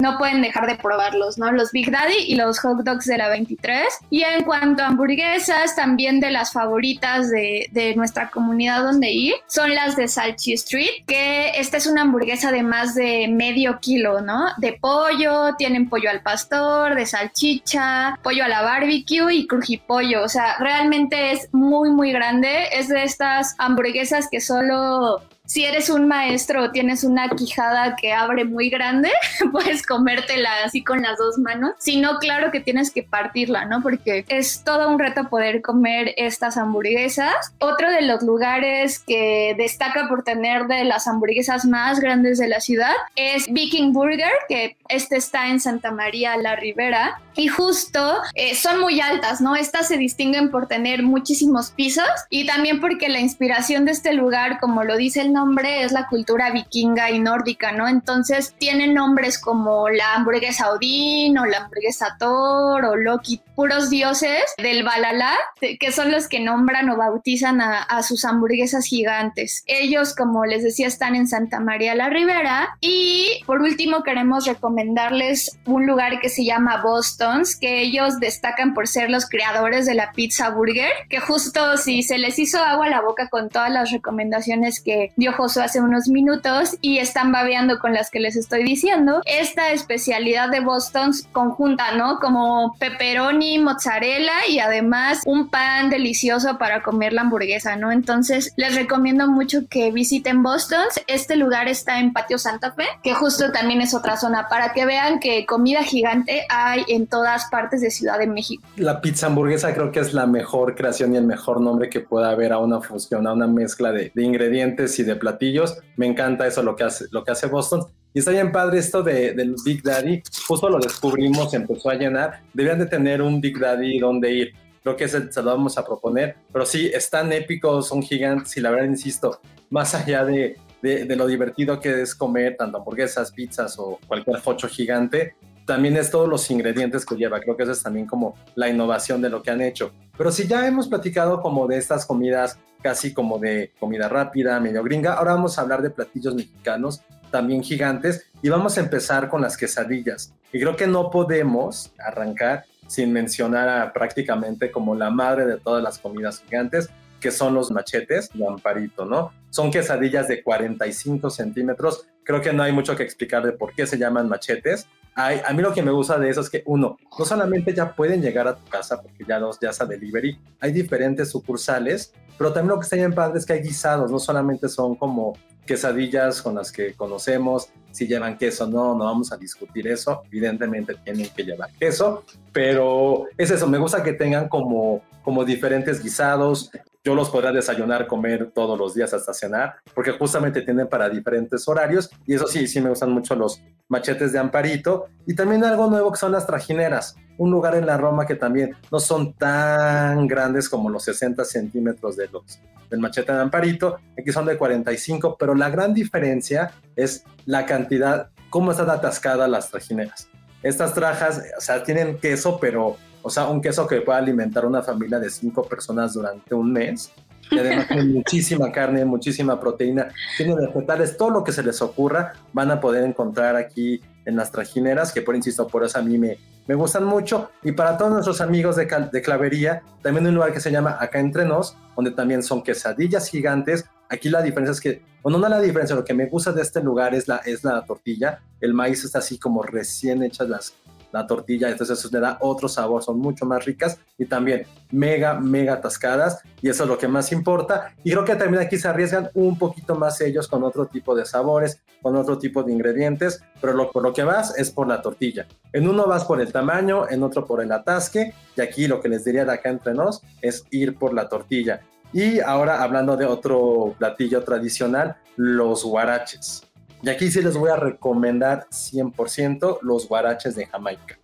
no 0.00 0.18
pueden 0.18 0.42
dejar 0.42 0.66
de 0.66 0.76
probarlos, 0.76 1.38
¿no? 1.38 1.52
Los 1.52 1.72
Big 1.72 1.90
Daddy 1.90 2.24
y 2.26 2.34
los 2.36 2.58
hot 2.60 2.78
dogs 2.84 3.06
de 3.06 3.18
la 3.18 3.28
23. 3.28 3.84
Y 4.10 4.22
en 4.22 4.44
cuanto 4.44 4.82
a 4.82 4.88
hamburguesas, 4.88 5.76
también 5.76 6.20
de 6.20 6.30
las 6.30 6.52
favoritas 6.52 7.30
de, 7.30 7.68
de 7.72 7.94
nuestra 7.94 8.30
comunidad 8.30 8.82
donde 8.82 9.10
ir, 9.10 9.34
son 9.46 9.74
las 9.74 9.96
de 9.96 10.08
Salchi 10.08 10.54
Street, 10.54 11.04
que 11.06 11.50
esta 11.56 11.76
es 11.76 11.86
una 11.86 12.02
hamburguesa 12.02 12.52
de 12.52 12.62
más 12.62 12.94
de 12.94 13.28
medio 13.28 13.78
kilo, 13.80 14.20
¿no? 14.20 14.46
De 14.58 14.72
pollo, 14.72 15.54
tienen 15.56 15.88
pollo 15.88 16.10
al 16.10 16.22
pastor, 16.22 16.94
de 16.94 17.06
salchicha, 17.06 18.18
pollo 18.22 18.44
a 18.44 18.48
la 18.48 18.62
barbecue 18.62 19.34
y 19.34 19.46
crujipollo. 19.46 20.22
O 20.22 20.28
sea, 20.28 20.56
realmente 20.58 21.32
es 21.32 21.48
muy, 21.52 21.90
muy 21.90 22.12
grande. 22.12 22.68
Es 22.72 22.88
de 22.88 23.04
estas 23.04 23.54
hamburguesas 23.58 24.28
que 24.30 24.40
solo 24.40 25.22
si 25.50 25.64
eres 25.64 25.90
un 25.90 26.06
maestro 26.06 26.62
o 26.62 26.70
tienes 26.70 27.02
una 27.02 27.28
quijada 27.28 27.96
que 27.96 28.12
abre 28.12 28.44
muy 28.44 28.70
grande, 28.70 29.10
puedes 29.52 29.84
comértela 29.84 30.48
así 30.64 30.84
con 30.84 31.02
las 31.02 31.18
dos 31.18 31.38
manos. 31.38 31.72
Si 31.78 31.96
no, 31.96 32.18
claro 32.18 32.52
que 32.52 32.60
tienes 32.60 32.92
que 32.92 33.02
partirla, 33.02 33.64
¿no? 33.64 33.82
Porque 33.82 34.24
es 34.28 34.62
todo 34.62 34.88
un 34.88 35.00
reto 35.00 35.28
poder 35.28 35.60
comer 35.60 36.14
estas 36.16 36.56
hamburguesas. 36.56 37.34
Otro 37.58 37.90
de 37.90 38.02
los 38.02 38.22
lugares 38.22 39.00
que 39.00 39.56
destaca 39.58 40.06
por 40.08 40.22
tener 40.22 40.68
de 40.68 40.84
las 40.84 41.08
hamburguesas 41.08 41.64
más 41.64 41.98
grandes 41.98 42.38
de 42.38 42.46
la 42.46 42.60
ciudad 42.60 42.94
es 43.16 43.52
Viking 43.52 43.92
Burger, 43.92 44.30
que 44.48 44.76
este 44.88 45.16
está 45.16 45.48
en 45.48 45.58
Santa 45.58 45.90
María 45.90 46.36
la 46.36 46.54
Ribera. 46.54 47.20
Y 47.34 47.48
justo 47.48 48.18
eh, 48.34 48.54
son 48.54 48.80
muy 48.80 49.00
altas, 49.00 49.40
¿no? 49.40 49.56
Estas 49.56 49.88
se 49.88 49.96
distinguen 49.96 50.50
por 50.50 50.68
tener 50.68 51.02
muchísimos 51.02 51.70
pisos 51.70 52.06
y 52.28 52.46
también 52.46 52.80
porque 52.80 53.08
la 53.08 53.18
inspiración 53.18 53.84
de 53.84 53.92
este 53.92 54.12
lugar, 54.14 54.60
como 54.60 54.84
lo 54.84 54.96
dice 54.96 55.20
el 55.22 55.32
nombre, 55.32 55.39
es 55.64 55.92
la 55.92 56.06
cultura 56.08 56.50
vikinga 56.50 57.10
y 57.10 57.18
nórdica, 57.18 57.72
¿no? 57.72 57.88
Entonces 57.88 58.54
tienen 58.58 58.94
nombres 58.94 59.38
como 59.38 59.88
la 59.88 60.14
hamburguesa 60.14 60.70
Odín 60.70 61.38
o 61.38 61.46
la 61.46 61.58
hamburguesa 61.58 62.16
Thor 62.18 62.84
o 62.84 62.96
Loki, 62.96 63.40
puros 63.54 63.90
dioses 63.90 64.42
del 64.58 64.84
Valhalla, 64.84 65.32
que 65.78 65.92
son 65.92 66.10
los 66.10 66.28
que 66.28 66.40
nombran 66.40 66.88
o 66.90 66.96
bautizan 66.96 67.60
a, 67.60 67.82
a 67.82 68.02
sus 68.02 68.24
hamburguesas 68.24 68.84
gigantes. 68.84 69.64
Ellos, 69.66 70.14
como 70.14 70.44
les 70.46 70.62
decía, 70.62 70.86
están 70.86 71.14
en 71.14 71.26
Santa 71.26 71.60
María 71.60 71.94
la 71.94 72.08
Ribera. 72.08 72.76
Y 72.80 73.42
por 73.46 73.60
último, 73.60 74.02
queremos 74.02 74.46
recomendarles 74.46 75.58
un 75.66 75.86
lugar 75.86 76.20
que 76.20 76.28
se 76.28 76.44
llama 76.44 76.82
Boston's, 76.82 77.56
que 77.56 77.82
ellos 77.82 78.18
destacan 78.20 78.74
por 78.74 78.88
ser 78.88 79.10
los 79.10 79.28
creadores 79.28 79.86
de 79.86 79.94
la 79.94 80.12
pizza 80.12 80.50
burger, 80.50 80.90
que 81.08 81.20
justo 81.20 81.76
si 81.76 82.02
se 82.02 82.18
les 82.18 82.38
hizo 82.38 82.58
agua 82.58 82.86
a 82.86 82.90
la 82.90 83.00
boca 83.00 83.28
con 83.28 83.48
todas 83.48 83.70
las 83.70 83.90
recomendaciones 83.90 84.80
que 84.82 85.12
dio 85.16 85.29
Hace 85.40 85.80
unos 85.80 86.08
minutos 86.08 86.76
y 86.82 86.98
están 86.98 87.32
babeando 87.32 87.78
con 87.78 87.94
las 87.94 88.10
que 88.10 88.20
les 88.20 88.36
estoy 88.36 88.62
diciendo. 88.62 89.22
Esta 89.24 89.72
especialidad 89.72 90.50
de 90.50 90.60
Boston 90.60 91.12
conjunta, 91.32 91.92
¿no? 91.92 92.18
Como 92.18 92.76
pepperoni, 92.78 93.58
mozzarella 93.58 94.46
y 94.48 94.58
además 94.58 95.22
un 95.24 95.48
pan 95.48 95.88
delicioso 95.88 96.58
para 96.58 96.82
comer 96.82 97.14
la 97.14 97.22
hamburguesa, 97.22 97.76
¿no? 97.76 97.90
Entonces 97.90 98.52
les 98.56 98.74
recomiendo 98.74 99.28
mucho 99.28 99.60
que 99.68 99.90
visiten 99.92 100.42
Boston. 100.42 100.84
Este 101.06 101.36
lugar 101.36 101.68
está 101.68 102.00
en 102.00 102.12
Patio 102.12 102.36
Santa 102.36 102.72
Fe, 102.72 102.84
que 103.02 103.14
justo 103.14 103.50
también 103.50 103.80
es 103.80 103.94
otra 103.94 104.18
zona 104.18 104.48
para 104.48 104.72
que 104.72 104.84
vean 104.84 105.20
que 105.20 105.46
comida 105.46 105.82
gigante 105.82 106.44
hay 106.50 106.84
en 106.88 107.06
todas 107.06 107.46
partes 107.46 107.80
de 107.80 107.90
Ciudad 107.90 108.18
de 108.18 108.26
México. 108.26 108.62
La 108.76 109.00
pizza 109.00 109.28
hamburguesa 109.28 109.72
creo 109.72 109.90
que 109.90 110.00
es 110.00 110.12
la 110.12 110.26
mejor 110.26 110.74
creación 110.74 111.14
y 111.14 111.16
el 111.16 111.24
mejor 111.24 111.62
nombre 111.62 111.88
que 111.88 112.00
pueda 112.00 112.30
haber 112.30 112.52
a 112.52 112.58
una 112.58 112.80
fusión, 112.80 113.26
a 113.26 113.32
una 113.32 113.46
mezcla 113.46 113.90
de 113.90 114.12
ingredientes 114.16 114.98
y 114.98 115.02
de 115.02 115.19
platillos. 115.20 115.78
Me 115.96 116.06
encanta 116.06 116.48
eso 116.48 116.64
lo 116.64 116.74
que 116.74 116.82
hace, 116.82 117.04
lo 117.12 117.22
que 117.22 117.30
hace 117.30 117.46
Boston. 117.46 117.84
Y 118.12 118.18
está 118.18 118.32
bien 118.32 118.50
padre 118.50 118.80
esto 118.80 119.04
de, 119.04 119.34
del 119.34 119.54
Big 119.64 119.84
Daddy. 119.84 120.22
Justo 120.48 120.68
lo 120.68 120.80
descubrimos, 120.80 121.54
empezó 121.54 121.90
a 121.90 121.94
llenar. 121.94 122.42
Deberían 122.52 122.80
de 122.80 122.86
tener 122.86 123.22
un 123.22 123.40
Big 123.40 123.58
Daddy 123.58 124.00
donde 124.00 124.32
ir. 124.32 124.52
Creo 124.82 124.96
que 124.96 125.06
se, 125.06 125.30
se 125.30 125.42
lo 125.42 125.50
vamos 125.50 125.78
a 125.78 125.84
proponer. 125.84 126.34
Pero 126.52 126.66
sí, 126.66 126.90
están 126.92 127.30
épicos, 127.32 127.86
son 127.86 128.02
gigantes 128.02 128.56
y 128.56 128.60
la 128.60 128.72
verdad, 128.72 128.86
insisto, 128.86 129.40
más 129.68 129.94
allá 129.94 130.24
de, 130.24 130.56
de, 130.82 131.04
de, 131.04 131.16
lo 131.16 131.26
divertido 131.26 131.78
que 131.78 132.02
es 132.02 132.14
comer 132.14 132.56
tanto 132.56 132.78
hamburguesas, 132.78 133.30
pizzas 133.30 133.78
o 133.78 134.00
cualquier 134.08 134.40
focho 134.40 134.66
gigante, 134.66 135.34
también 135.70 135.96
es 135.96 136.10
todos 136.10 136.28
los 136.28 136.50
ingredientes 136.50 137.06
que 137.06 137.14
lleva. 137.14 137.38
Creo 137.38 137.56
que 137.56 137.62
eso 137.62 137.70
es 137.70 137.80
también 137.80 138.04
como 138.04 138.34
la 138.56 138.68
innovación 138.68 139.22
de 139.22 139.30
lo 139.30 139.40
que 139.40 139.52
han 139.52 139.60
hecho. 139.60 139.92
Pero 140.18 140.32
si 140.32 140.48
ya 140.48 140.66
hemos 140.66 140.88
platicado 140.88 141.40
como 141.40 141.68
de 141.68 141.78
estas 141.78 142.04
comidas 142.06 142.58
casi 142.82 143.14
como 143.14 143.38
de 143.38 143.70
comida 143.78 144.08
rápida, 144.08 144.58
medio 144.58 144.82
gringa, 144.82 145.12
ahora 145.12 145.34
vamos 145.34 145.56
a 145.56 145.62
hablar 145.62 145.80
de 145.80 145.90
platillos 145.90 146.34
mexicanos 146.34 147.02
también 147.30 147.62
gigantes 147.62 148.26
y 148.42 148.48
vamos 148.48 148.78
a 148.78 148.80
empezar 148.80 149.28
con 149.28 149.42
las 149.42 149.56
quesadillas. 149.56 150.34
Y 150.52 150.58
creo 150.58 150.74
que 150.74 150.88
no 150.88 151.08
podemos 151.08 151.92
arrancar 152.00 152.64
sin 152.88 153.12
mencionar 153.12 153.68
a 153.68 153.92
prácticamente 153.92 154.72
como 154.72 154.96
la 154.96 155.10
madre 155.10 155.46
de 155.46 155.56
todas 155.56 155.84
las 155.84 156.00
comidas 156.00 156.40
gigantes, 156.40 156.90
que 157.20 157.30
son 157.30 157.54
los 157.54 157.70
machetes 157.70 158.30
de 158.34 158.44
Amparito, 158.44 159.04
¿no? 159.04 159.32
Son 159.50 159.70
quesadillas 159.70 160.26
de 160.26 160.42
45 160.42 161.30
centímetros. 161.30 162.08
Creo 162.24 162.40
que 162.40 162.52
no 162.52 162.64
hay 162.64 162.72
mucho 162.72 162.96
que 162.96 163.04
explicar 163.04 163.46
de 163.46 163.52
por 163.52 163.72
qué 163.72 163.86
se 163.86 163.98
llaman 163.98 164.28
machetes. 164.28 164.88
Hay, 165.14 165.40
a 165.44 165.52
mí 165.52 165.62
lo 165.62 165.72
que 165.72 165.82
me 165.82 165.90
gusta 165.90 166.18
de 166.18 166.30
eso 166.30 166.40
es 166.40 166.50
que, 166.50 166.62
uno, 166.66 166.96
no 167.18 167.24
solamente 167.24 167.74
ya 167.74 167.94
pueden 167.94 168.22
llegar 168.22 168.46
a 168.48 168.56
tu 168.56 168.64
casa, 168.70 169.00
porque 169.00 169.24
ya 169.26 169.38
los 169.38 169.58
ya 169.58 169.70
a 169.78 169.84
delivery, 169.84 170.38
hay 170.60 170.72
diferentes 170.72 171.30
sucursales, 171.30 172.12
pero 172.38 172.52
también 172.52 172.70
lo 172.70 172.78
que 172.78 172.84
está 172.84 172.96
bien 172.96 173.12
padre 173.12 173.38
es 173.38 173.46
que 173.46 173.52
hay 173.54 173.62
guisados, 173.62 174.10
no 174.10 174.18
solamente 174.18 174.68
son 174.68 174.94
como 174.94 175.34
quesadillas 175.66 176.42
con 176.42 176.54
las 176.54 176.72
que 176.72 176.94
conocemos, 176.94 177.68
si 177.92 178.06
llevan 178.06 178.38
queso, 178.38 178.66
no, 178.66 178.94
no 178.94 179.04
vamos 179.04 179.32
a 179.32 179.36
discutir 179.36 179.86
eso, 179.88 180.22
evidentemente 180.26 180.94
tienen 181.04 181.28
que 181.28 181.44
llevar 181.44 181.70
queso, 181.78 182.24
pero 182.52 183.26
es 183.36 183.50
eso, 183.50 183.68
me 183.68 183.78
gusta 183.78 184.02
que 184.02 184.12
tengan 184.14 184.48
como 184.48 185.02
como 185.22 185.44
diferentes 185.44 186.02
guisados. 186.02 186.70
Yo 187.02 187.14
los 187.14 187.30
podré 187.30 187.52
desayunar, 187.52 188.06
comer 188.06 188.50
todos 188.54 188.78
los 188.78 188.94
días 188.94 189.14
hasta 189.14 189.32
cenar, 189.32 189.76
porque 189.94 190.12
justamente 190.12 190.60
tienen 190.62 190.86
para 190.86 191.08
diferentes 191.08 191.66
horarios. 191.66 192.10
Y 192.26 192.34
eso 192.34 192.46
sí, 192.46 192.66
sí 192.66 192.80
me 192.80 192.90
gustan 192.90 193.10
mucho 193.10 193.34
los 193.34 193.62
machetes 193.88 194.32
de 194.32 194.38
amparito. 194.38 195.06
Y 195.26 195.34
también 195.34 195.64
algo 195.64 195.88
nuevo 195.88 196.12
que 196.12 196.18
son 196.18 196.32
las 196.32 196.46
trajineras. 196.46 197.16
Un 197.38 197.50
lugar 197.50 197.74
en 197.74 197.86
la 197.86 197.96
Roma 197.96 198.26
que 198.26 198.34
también 198.34 198.76
no 198.92 199.00
son 199.00 199.32
tan 199.32 200.26
grandes 200.26 200.68
como 200.68 200.90
los 200.90 201.04
60 201.04 201.44
centímetros 201.44 202.16
de 202.16 202.28
los, 202.28 202.60
del 202.90 203.00
machete 203.00 203.32
de 203.32 203.40
amparito. 203.40 203.96
Aquí 204.18 204.30
son 204.30 204.44
de 204.44 204.58
45, 204.58 205.36
pero 205.38 205.54
la 205.54 205.70
gran 205.70 205.94
diferencia 205.94 206.72
es 206.96 207.24
la 207.46 207.64
cantidad, 207.64 208.28
cómo 208.50 208.72
están 208.72 208.90
atascadas 208.90 209.48
las 209.48 209.70
trajineras. 209.70 210.28
Estas 210.62 210.92
trajas, 210.92 211.42
o 211.56 211.60
sea, 211.60 211.82
tienen 211.82 212.18
queso, 212.18 212.58
pero 212.60 212.98
o 213.22 213.30
sea, 213.30 213.48
un 213.48 213.60
queso 213.60 213.86
que 213.86 214.00
pueda 214.00 214.18
alimentar 214.18 214.64
a 214.64 214.66
una 214.66 214.82
familia 214.82 215.18
de 215.18 215.30
cinco 215.30 215.62
personas 215.64 216.14
durante 216.14 216.54
un 216.54 216.72
mes. 216.72 217.12
Y 217.50 217.58
además 217.58 217.88
tiene 217.88 218.04
muchísima 218.14 218.70
carne, 218.70 219.04
muchísima 219.04 219.58
proteína, 219.58 220.08
tiene 220.36 220.54
vegetales, 220.54 221.16
todo 221.16 221.30
lo 221.30 221.44
que 221.44 221.52
se 221.52 221.62
les 221.62 221.82
ocurra 221.82 222.34
van 222.52 222.70
a 222.70 222.80
poder 222.80 223.04
encontrar 223.04 223.56
aquí 223.56 224.00
en 224.24 224.36
las 224.36 224.52
trajineras, 224.52 225.12
que 225.12 225.22
por 225.22 225.34
insisto, 225.34 225.66
por 225.66 225.84
eso 225.84 225.98
a 225.98 226.02
mí 226.02 226.16
me, 226.18 226.38
me 226.66 226.74
gustan 226.74 227.04
mucho. 227.04 227.50
Y 227.62 227.72
para 227.72 227.96
todos 227.96 228.12
nuestros 228.12 228.40
amigos 228.40 228.76
de, 228.76 228.86
de 229.10 229.22
clavería, 229.22 229.82
también 230.02 230.26
un 230.26 230.34
lugar 230.34 230.52
que 230.52 230.60
se 230.60 230.70
llama 230.70 230.96
Acá 231.00 231.18
Entre 231.18 231.44
Nos, 231.44 231.76
donde 231.96 232.12
también 232.12 232.42
son 232.42 232.62
quesadillas 232.62 233.28
gigantes. 233.28 233.86
Aquí 234.08 234.28
la 234.28 234.42
diferencia 234.42 234.72
es 234.72 234.80
que, 234.80 235.02
bueno, 235.22 235.38
no 235.38 235.48
la 235.48 235.60
diferencia, 235.60 235.96
lo 235.96 236.04
que 236.04 236.14
me 236.14 236.26
gusta 236.26 236.52
de 236.52 236.62
este 236.62 236.80
lugar 236.80 237.14
es 237.14 237.26
la, 237.26 237.38
es 237.38 237.64
la 237.64 237.84
tortilla. 237.84 238.40
El 238.60 238.74
maíz 238.74 239.04
está 239.04 239.18
así 239.18 239.38
como 239.38 239.62
recién 239.62 240.22
hechas 240.22 240.48
las, 240.48 240.74
la 241.12 241.26
tortilla, 241.26 241.68
entonces 241.68 241.98
eso 241.98 242.08
le 242.12 242.20
da 242.20 242.38
otro 242.40 242.68
sabor, 242.68 243.02
son 243.02 243.18
mucho 243.18 243.44
más 243.46 243.64
ricas 243.64 243.98
y 244.18 244.26
también 244.26 244.66
mega, 244.90 245.38
mega 245.38 245.74
atascadas 245.74 246.42
y 246.62 246.68
eso 246.68 246.84
es 246.84 246.88
lo 246.88 246.98
que 246.98 247.08
más 247.08 247.32
importa. 247.32 247.94
Y 248.04 248.12
creo 248.12 248.24
que 248.24 248.36
también 248.36 248.62
aquí 248.62 248.76
se 248.76 248.88
arriesgan 248.88 249.30
un 249.34 249.58
poquito 249.58 249.94
más 249.94 250.20
ellos 250.20 250.48
con 250.48 250.62
otro 250.62 250.86
tipo 250.86 251.14
de 251.14 251.24
sabores, 251.24 251.82
con 252.02 252.16
otro 252.16 252.38
tipo 252.38 252.62
de 252.62 252.72
ingredientes, 252.72 253.42
pero 253.60 253.90
por 253.90 254.02
lo 254.02 254.12
que 254.12 254.24
vas 254.24 254.56
es 254.58 254.70
por 254.70 254.86
la 254.86 255.02
tortilla. 255.02 255.46
En 255.72 255.88
uno 255.88 256.06
vas 256.06 256.24
por 256.24 256.40
el 256.40 256.52
tamaño, 256.52 257.08
en 257.08 257.22
otro 257.22 257.44
por 257.44 257.62
el 257.62 257.72
atasque 257.72 258.34
y 258.56 258.60
aquí 258.60 258.86
lo 258.86 259.00
que 259.00 259.08
les 259.08 259.24
diría 259.24 259.44
de 259.44 259.52
acá 259.52 259.70
entre 259.70 259.94
nos 259.94 260.22
es 260.40 260.64
ir 260.70 260.96
por 260.96 261.14
la 261.14 261.28
tortilla. 261.28 261.80
Y 262.12 262.40
ahora 262.40 262.82
hablando 262.82 263.16
de 263.16 263.24
otro 263.24 263.94
platillo 263.98 264.42
tradicional, 264.42 265.16
los 265.36 265.84
guaraches. 265.84 266.69
Y 267.02 267.08
aquí 267.08 267.30
sí 267.30 267.40
les 267.40 267.56
voy 267.56 267.70
a 267.70 267.76
recomendar 267.76 268.66
100% 268.70 269.78
los 269.82 270.06
guaraches 270.08 270.54
de 270.54 270.66
Jamaica. 270.66 271.18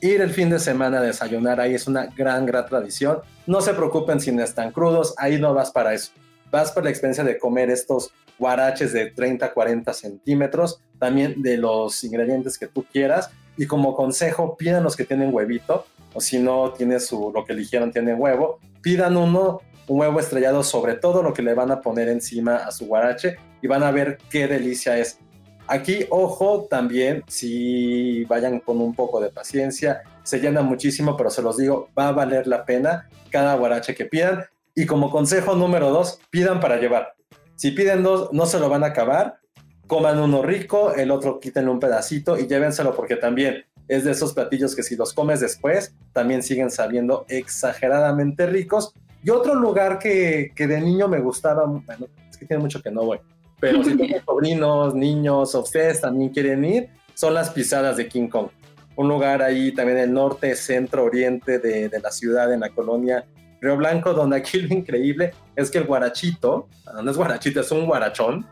Ir 0.00 0.22
el 0.22 0.30
fin 0.30 0.48
de 0.48 0.58
semana 0.58 0.98
a 0.98 1.02
desayunar 1.02 1.60
ahí 1.60 1.74
es 1.74 1.86
una 1.86 2.06
gran, 2.06 2.46
gran 2.46 2.64
tradición. 2.66 3.18
No 3.46 3.60
se 3.60 3.74
preocupen 3.74 4.18
si 4.18 4.32
no 4.32 4.42
están 4.42 4.72
crudos, 4.72 5.14
ahí 5.18 5.38
no 5.38 5.52
vas 5.52 5.70
para 5.70 5.92
eso. 5.92 6.12
Vas 6.50 6.72
por 6.72 6.84
la 6.84 6.90
experiencia 6.90 7.22
de 7.22 7.38
comer 7.38 7.68
estos 7.68 8.10
guaraches 8.38 8.94
de 8.94 9.10
30, 9.10 9.52
40 9.52 9.92
centímetros, 9.92 10.80
también 10.98 11.42
de 11.42 11.58
los 11.58 12.02
ingredientes 12.02 12.56
que 12.56 12.66
tú 12.66 12.86
quieras. 12.90 13.30
Y 13.58 13.66
como 13.66 13.94
consejo, 13.94 14.56
pidan 14.56 14.82
los 14.82 14.96
que 14.96 15.04
tienen 15.04 15.34
huevito, 15.34 15.84
o 16.14 16.20
si 16.22 16.38
no 16.38 16.72
tiene 16.72 16.98
su, 16.98 17.30
lo 17.34 17.44
que 17.44 17.52
eligieron 17.52 17.92
tiene 17.92 18.14
huevo, 18.14 18.58
pidan 18.80 19.18
uno 19.18 19.60
un 19.90 19.98
huevo 19.98 20.20
estrellado 20.20 20.62
sobre 20.62 20.94
todo 20.94 21.20
lo 21.20 21.34
que 21.34 21.42
le 21.42 21.52
van 21.52 21.72
a 21.72 21.80
poner 21.80 22.08
encima 22.08 22.58
a 22.58 22.70
su 22.70 22.86
guarache 22.86 23.38
y 23.60 23.66
van 23.66 23.82
a 23.82 23.90
ver 23.90 24.18
qué 24.30 24.46
delicia 24.46 24.96
es. 24.96 25.18
Aquí, 25.66 26.06
ojo, 26.10 26.68
también, 26.70 27.24
si 27.26 28.24
vayan 28.26 28.60
con 28.60 28.80
un 28.80 28.94
poco 28.94 29.20
de 29.20 29.30
paciencia, 29.30 30.02
se 30.22 30.38
llena 30.38 30.62
muchísimo, 30.62 31.16
pero 31.16 31.28
se 31.28 31.42
los 31.42 31.56
digo, 31.56 31.88
va 31.98 32.06
a 32.06 32.12
valer 32.12 32.46
la 32.46 32.64
pena 32.64 33.08
cada 33.30 33.56
guarache 33.56 33.96
que 33.96 34.04
pidan. 34.04 34.44
Y 34.76 34.86
como 34.86 35.10
consejo 35.10 35.56
número 35.56 35.90
dos, 35.90 36.20
pidan 36.30 36.60
para 36.60 36.76
llevar. 36.76 37.14
Si 37.56 37.72
piden 37.72 38.04
dos, 38.04 38.32
no 38.32 38.46
se 38.46 38.60
lo 38.60 38.68
van 38.68 38.84
a 38.84 38.88
acabar, 38.88 39.40
coman 39.88 40.20
uno 40.20 40.40
rico, 40.40 40.94
el 40.94 41.10
otro 41.10 41.40
quítenle 41.40 41.68
un 41.68 41.80
pedacito 41.80 42.38
y 42.38 42.46
llévenselo 42.46 42.94
porque 42.94 43.16
también 43.16 43.64
es 43.88 44.04
de 44.04 44.12
esos 44.12 44.34
platillos 44.34 44.76
que 44.76 44.84
si 44.84 44.94
los 44.94 45.12
comes 45.12 45.40
después, 45.40 45.96
también 46.12 46.44
siguen 46.44 46.70
sabiendo 46.70 47.26
exageradamente 47.28 48.46
ricos 48.46 48.94
y 49.22 49.30
otro 49.30 49.54
lugar 49.54 49.98
que, 49.98 50.52
que 50.54 50.66
de 50.66 50.80
niño 50.80 51.08
me 51.08 51.20
gustaba, 51.20 51.64
bueno, 51.64 52.06
es 52.30 52.36
que 52.36 52.46
tiene 52.46 52.62
mucho 52.62 52.80
que 52.82 52.90
no 52.90 53.04
voy, 53.04 53.18
pero 53.58 53.82
si 53.84 53.96
tienen 53.96 54.22
sobrinos, 54.26 54.94
niños 54.94 55.54
o 55.54 55.60
ustedes 55.60 56.00
también 56.00 56.30
quieren 56.30 56.64
ir, 56.64 56.88
son 57.14 57.34
las 57.34 57.50
pisadas 57.50 57.96
de 57.96 58.08
King 58.08 58.28
Kong. 58.28 58.48
Un 58.96 59.08
lugar 59.08 59.42
ahí 59.42 59.72
también 59.72 59.98
en 59.98 60.04
el 60.04 60.12
norte, 60.12 60.54
centro, 60.56 61.04
oriente 61.04 61.58
de, 61.58 61.88
de 61.88 62.00
la 62.00 62.10
ciudad, 62.10 62.52
en 62.52 62.60
la 62.60 62.70
colonia 62.70 63.24
Río 63.60 63.76
Blanco, 63.76 64.12
donde 64.12 64.36
aquí 64.36 64.60
lo 64.60 64.74
increíble 64.74 65.32
es 65.54 65.70
que 65.70 65.78
el 65.78 65.84
guarachito, 65.84 66.68
no 67.02 67.10
es 67.10 67.16
guarachito, 67.16 67.60
es 67.60 67.70
un 67.70 67.86
guarachón, 67.86 68.46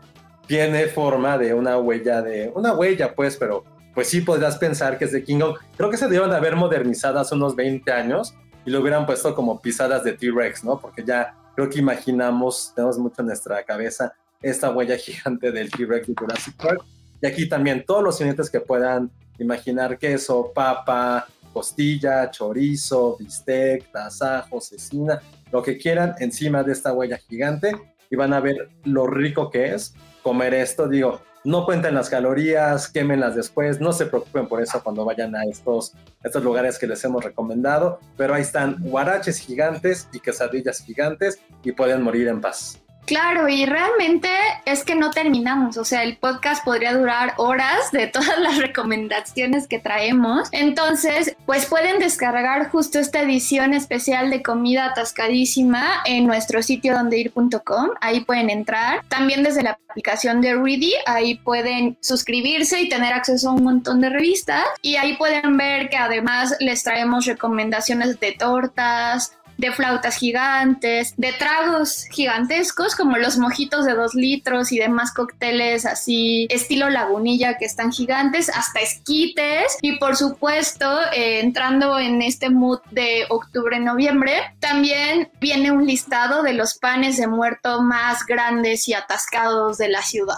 tiene 0.47 0.87
forma 0.87 1.37
de 1.37 1.53
una 1.53 1.77
huella 1.77 2.21
de, 2.21 2.51
una 2.55 2.73
huella 2.73 3.13
pues, 3.13 3.37
pero 3.37 3.63
pues 3.93 4.07
sí 4.07 4.21
podrías 4.21 4.57
pensar 4.57 4.97
que 4.97 5.05
es 5.05 5.11
de 5.11 5.23
King 5.23 5.39
Kong. 5.39 5.55
Creo 5.75 5.89
que 5.89 5.97
se 5.97 6.07
deben 6.07 6.29
de 6.29 6.35
haber 6.35 6.55
modernizado 6.55 7.19
hace 7.19 7.35
unos 7.35 7.55
20 7.55 7.91
años 7.91 8.35
y 8.65 8.71
lo 8.71 8.81
hubieran 8.81 9.05
puesto 9.05 9.33
como 9.35 9.61
pisadas 9.61 10.03
de 10.03 10.13
T-Rex, 10.13 10.63
¿no? 10.63 10.79
Porque 10.79 11.03
ya 11.03 11.35
creo 11.55 11.69
que 11.69 11.79
imaginamos, 11.79 12.73
tenemos 12.75 12.97
mucho 12.97 13.21
en 13.21 13.27
nuestra 13.27 13.63
cabeza 13.63 14.13
esta 14.41 14.71
huella 14.71 14.97
gigante 14.97 15.51
del 15.51 15.71
T-Rex 15.71 16.07
de 16.07 16.13
Jurassic 16.17 16.55
Park. 16.55 16.83
Y 17.21 17.27
aquí 17.27 17.49
también 17.49 17.83
todos 17.85 18.03
los 18.03 18.15
ingredientes 18.15 18.49
que 18.49 18.61
puedan 18.61 19.11
imaginar, 19.37 19.97
queso, 19.97 20.51
papa, 20.53 21.27
costilla, 21.51 22.29
chorizo, 22.31 23.17
bistec, 23.17 23.91
tasajo, 23.91 24.61
cecina, 24.61 25.19
lo 25.51 25.63
que 25.63 25.77
quieran 25.77 26.15
encima 26.19 26.63
de 26.63 26.73
esta 26.73 26.93
huella 26.93 27.17
gigante 27.17 27.75
y 28.09 28.15
van 28.15 28.33
a 28.33 28.39
ver 28.39 28.69
lo 28.83 29.07
rico 29.07 29.49
que 29.49 29.73
es 29.73 29.93
comer 30.23 30.53
esto. 30.53 30.87
Digo, 30.87 31.21
no 31.43 31.65
cuenten 31.65 31.95
las 31.95 32.09
calorías, 32.09 32.89
quémenlas 32.89 33.35
después, 33.35 33.79
no 33.79 33.93
se 33.93 34.05
preocupen 34.05 34.47
por 34.47 34.61
eso 34.61 34.81
cuando 34.83 35.05
vayan 35.05 35.35
a 35.35 35.43
estos, 35.45 35.93
estos 36.23 36.43
lugares 36.43 36.77
que 36.77 36.87
les 36.87 37.03
hemos 37.03 37.23
recomendado, 37.23 37.99
pero 38.17 38.33
ahí 38.33 38.41
están 38.41 38.77
guaraches 38.79 39.39
gigantes 39.39 40.07
y 40.11 40.19
quesadillas 40.19 40.83
gigantes 40.83 41.39
y 41.63 41.71
pueden 41.71 42.01
morir 42.01 42.27
en 42.27 42.41
paz. 42.41 42.81
Claro, 43.09 43.49
y 43.49 43.65
realmente 43.65 44.29
es 44.65 44.83
que 44.83 44.93
no 44.93 45.09
terminamos, 45.09 45.77
o 45.77 45.83
sea, 45.83 46.03
el 46.03 46.17
podcast 46.17 46.63
podría 46.63 46.93
durar 46.93 47.33
horas 47.37 47.91
de 47.91 48.05
todas 48.05 48.37
las 48.37 48.57
recomendaciones 48.57 49.67
que 49.67 49.79
traemos. 49.79 50.47
Entonces, 50.51 51.35
pues 51.47 51.65
pueden 51.65 51.97
descargar 51.97 52.69
justo 52.69 52.99
esta 52.99 53.23
edición 53.23 53.73
especial 53.73 54.29
de 54.29 54.43
comida 54.43 54.85
atascadísima 54.85 56.03
en 56.05 56.27
nuestro 56.27 56.61
sitio 56.61 56.93
dondeir.com, 56.93 57.89
ahí 57.99 58.19
pueden 58.19 58.51
entrar. 58.51 59.03
También 59.07 59.41
desde 59.41 59.63
la 59.63 59.79
aplicación 59.89 60.39
de 60.41 60.53
Ready, 60.53 60.93
ahí 61.07 61.33
pueden 61.33 61.97
suscribirse 62.01 62.79
y 62.79 62.89
tener 62.89 63.13
acceso 63.13 63.49
a 63.49 63.53
un 63.53 63.63
montón 63.63 64.01
de 64.01 64.09
revistas 64.09 64.65
y 64.83 64.97
ahí 64.97 65.17
pueden 65.17 65.57
ver 65.57 65.89
que 65.89 65.97
además 65.97 66.55
les 66.59 66.83
traemos 66.83 67.25
recomendaciones 67.25 68.19
de 68.19 68.33
tortas, 68.33 69.33
de 69.59 69.73
flautas 69.73 70.15
gigantes, 70.15 71.13
de 71.17 71.33
tragos 71.33 72.05
gigantescos 72.11 72.95
como 72.95 73.17
los 73.17 73.37
mojitos 73.37 73.85
de 73.85 73.93
dos 73.93 74.15
litros 74.15 74.71
y 74.71 74.79
demás 74.79 75.13
cócteles 75.13 75.85
así 75.85 76.47
estilo 76.49 76.89
lagunilla 76.89 77.57
que 77.57 77.65
están 77.65 77.91
gigantes, 77.91 78.49
hasta 78.49 78.79
esquites. 78.79 79.77
Y 79.81 79.97
por 79.97 80.15
supuesto 80.15 80.85
eh, 81.13 81.41
entrando 81.41 81.99
en 81.99 82.21
este 82.21 82.49
mood 82.49 82.79
de 82.91 83.25
octubre-noviembre 83.29 84.33
también 84.59 85.29
viene 85.41 85.71
un 85.71 85.85
listado 85.85 86.41
de 86.41 86.53
los 86.53 86.75
panes 86.75 87.17
de 87.17 87.27
muerto 87.27 87.81
más 87.81 88.25
grandes 88.25 88.87
y 88.87 88.93
atascados 88.93 89.77
de 89.77 89.89
la 89.89 90.01
ciudad. 90.01 90.37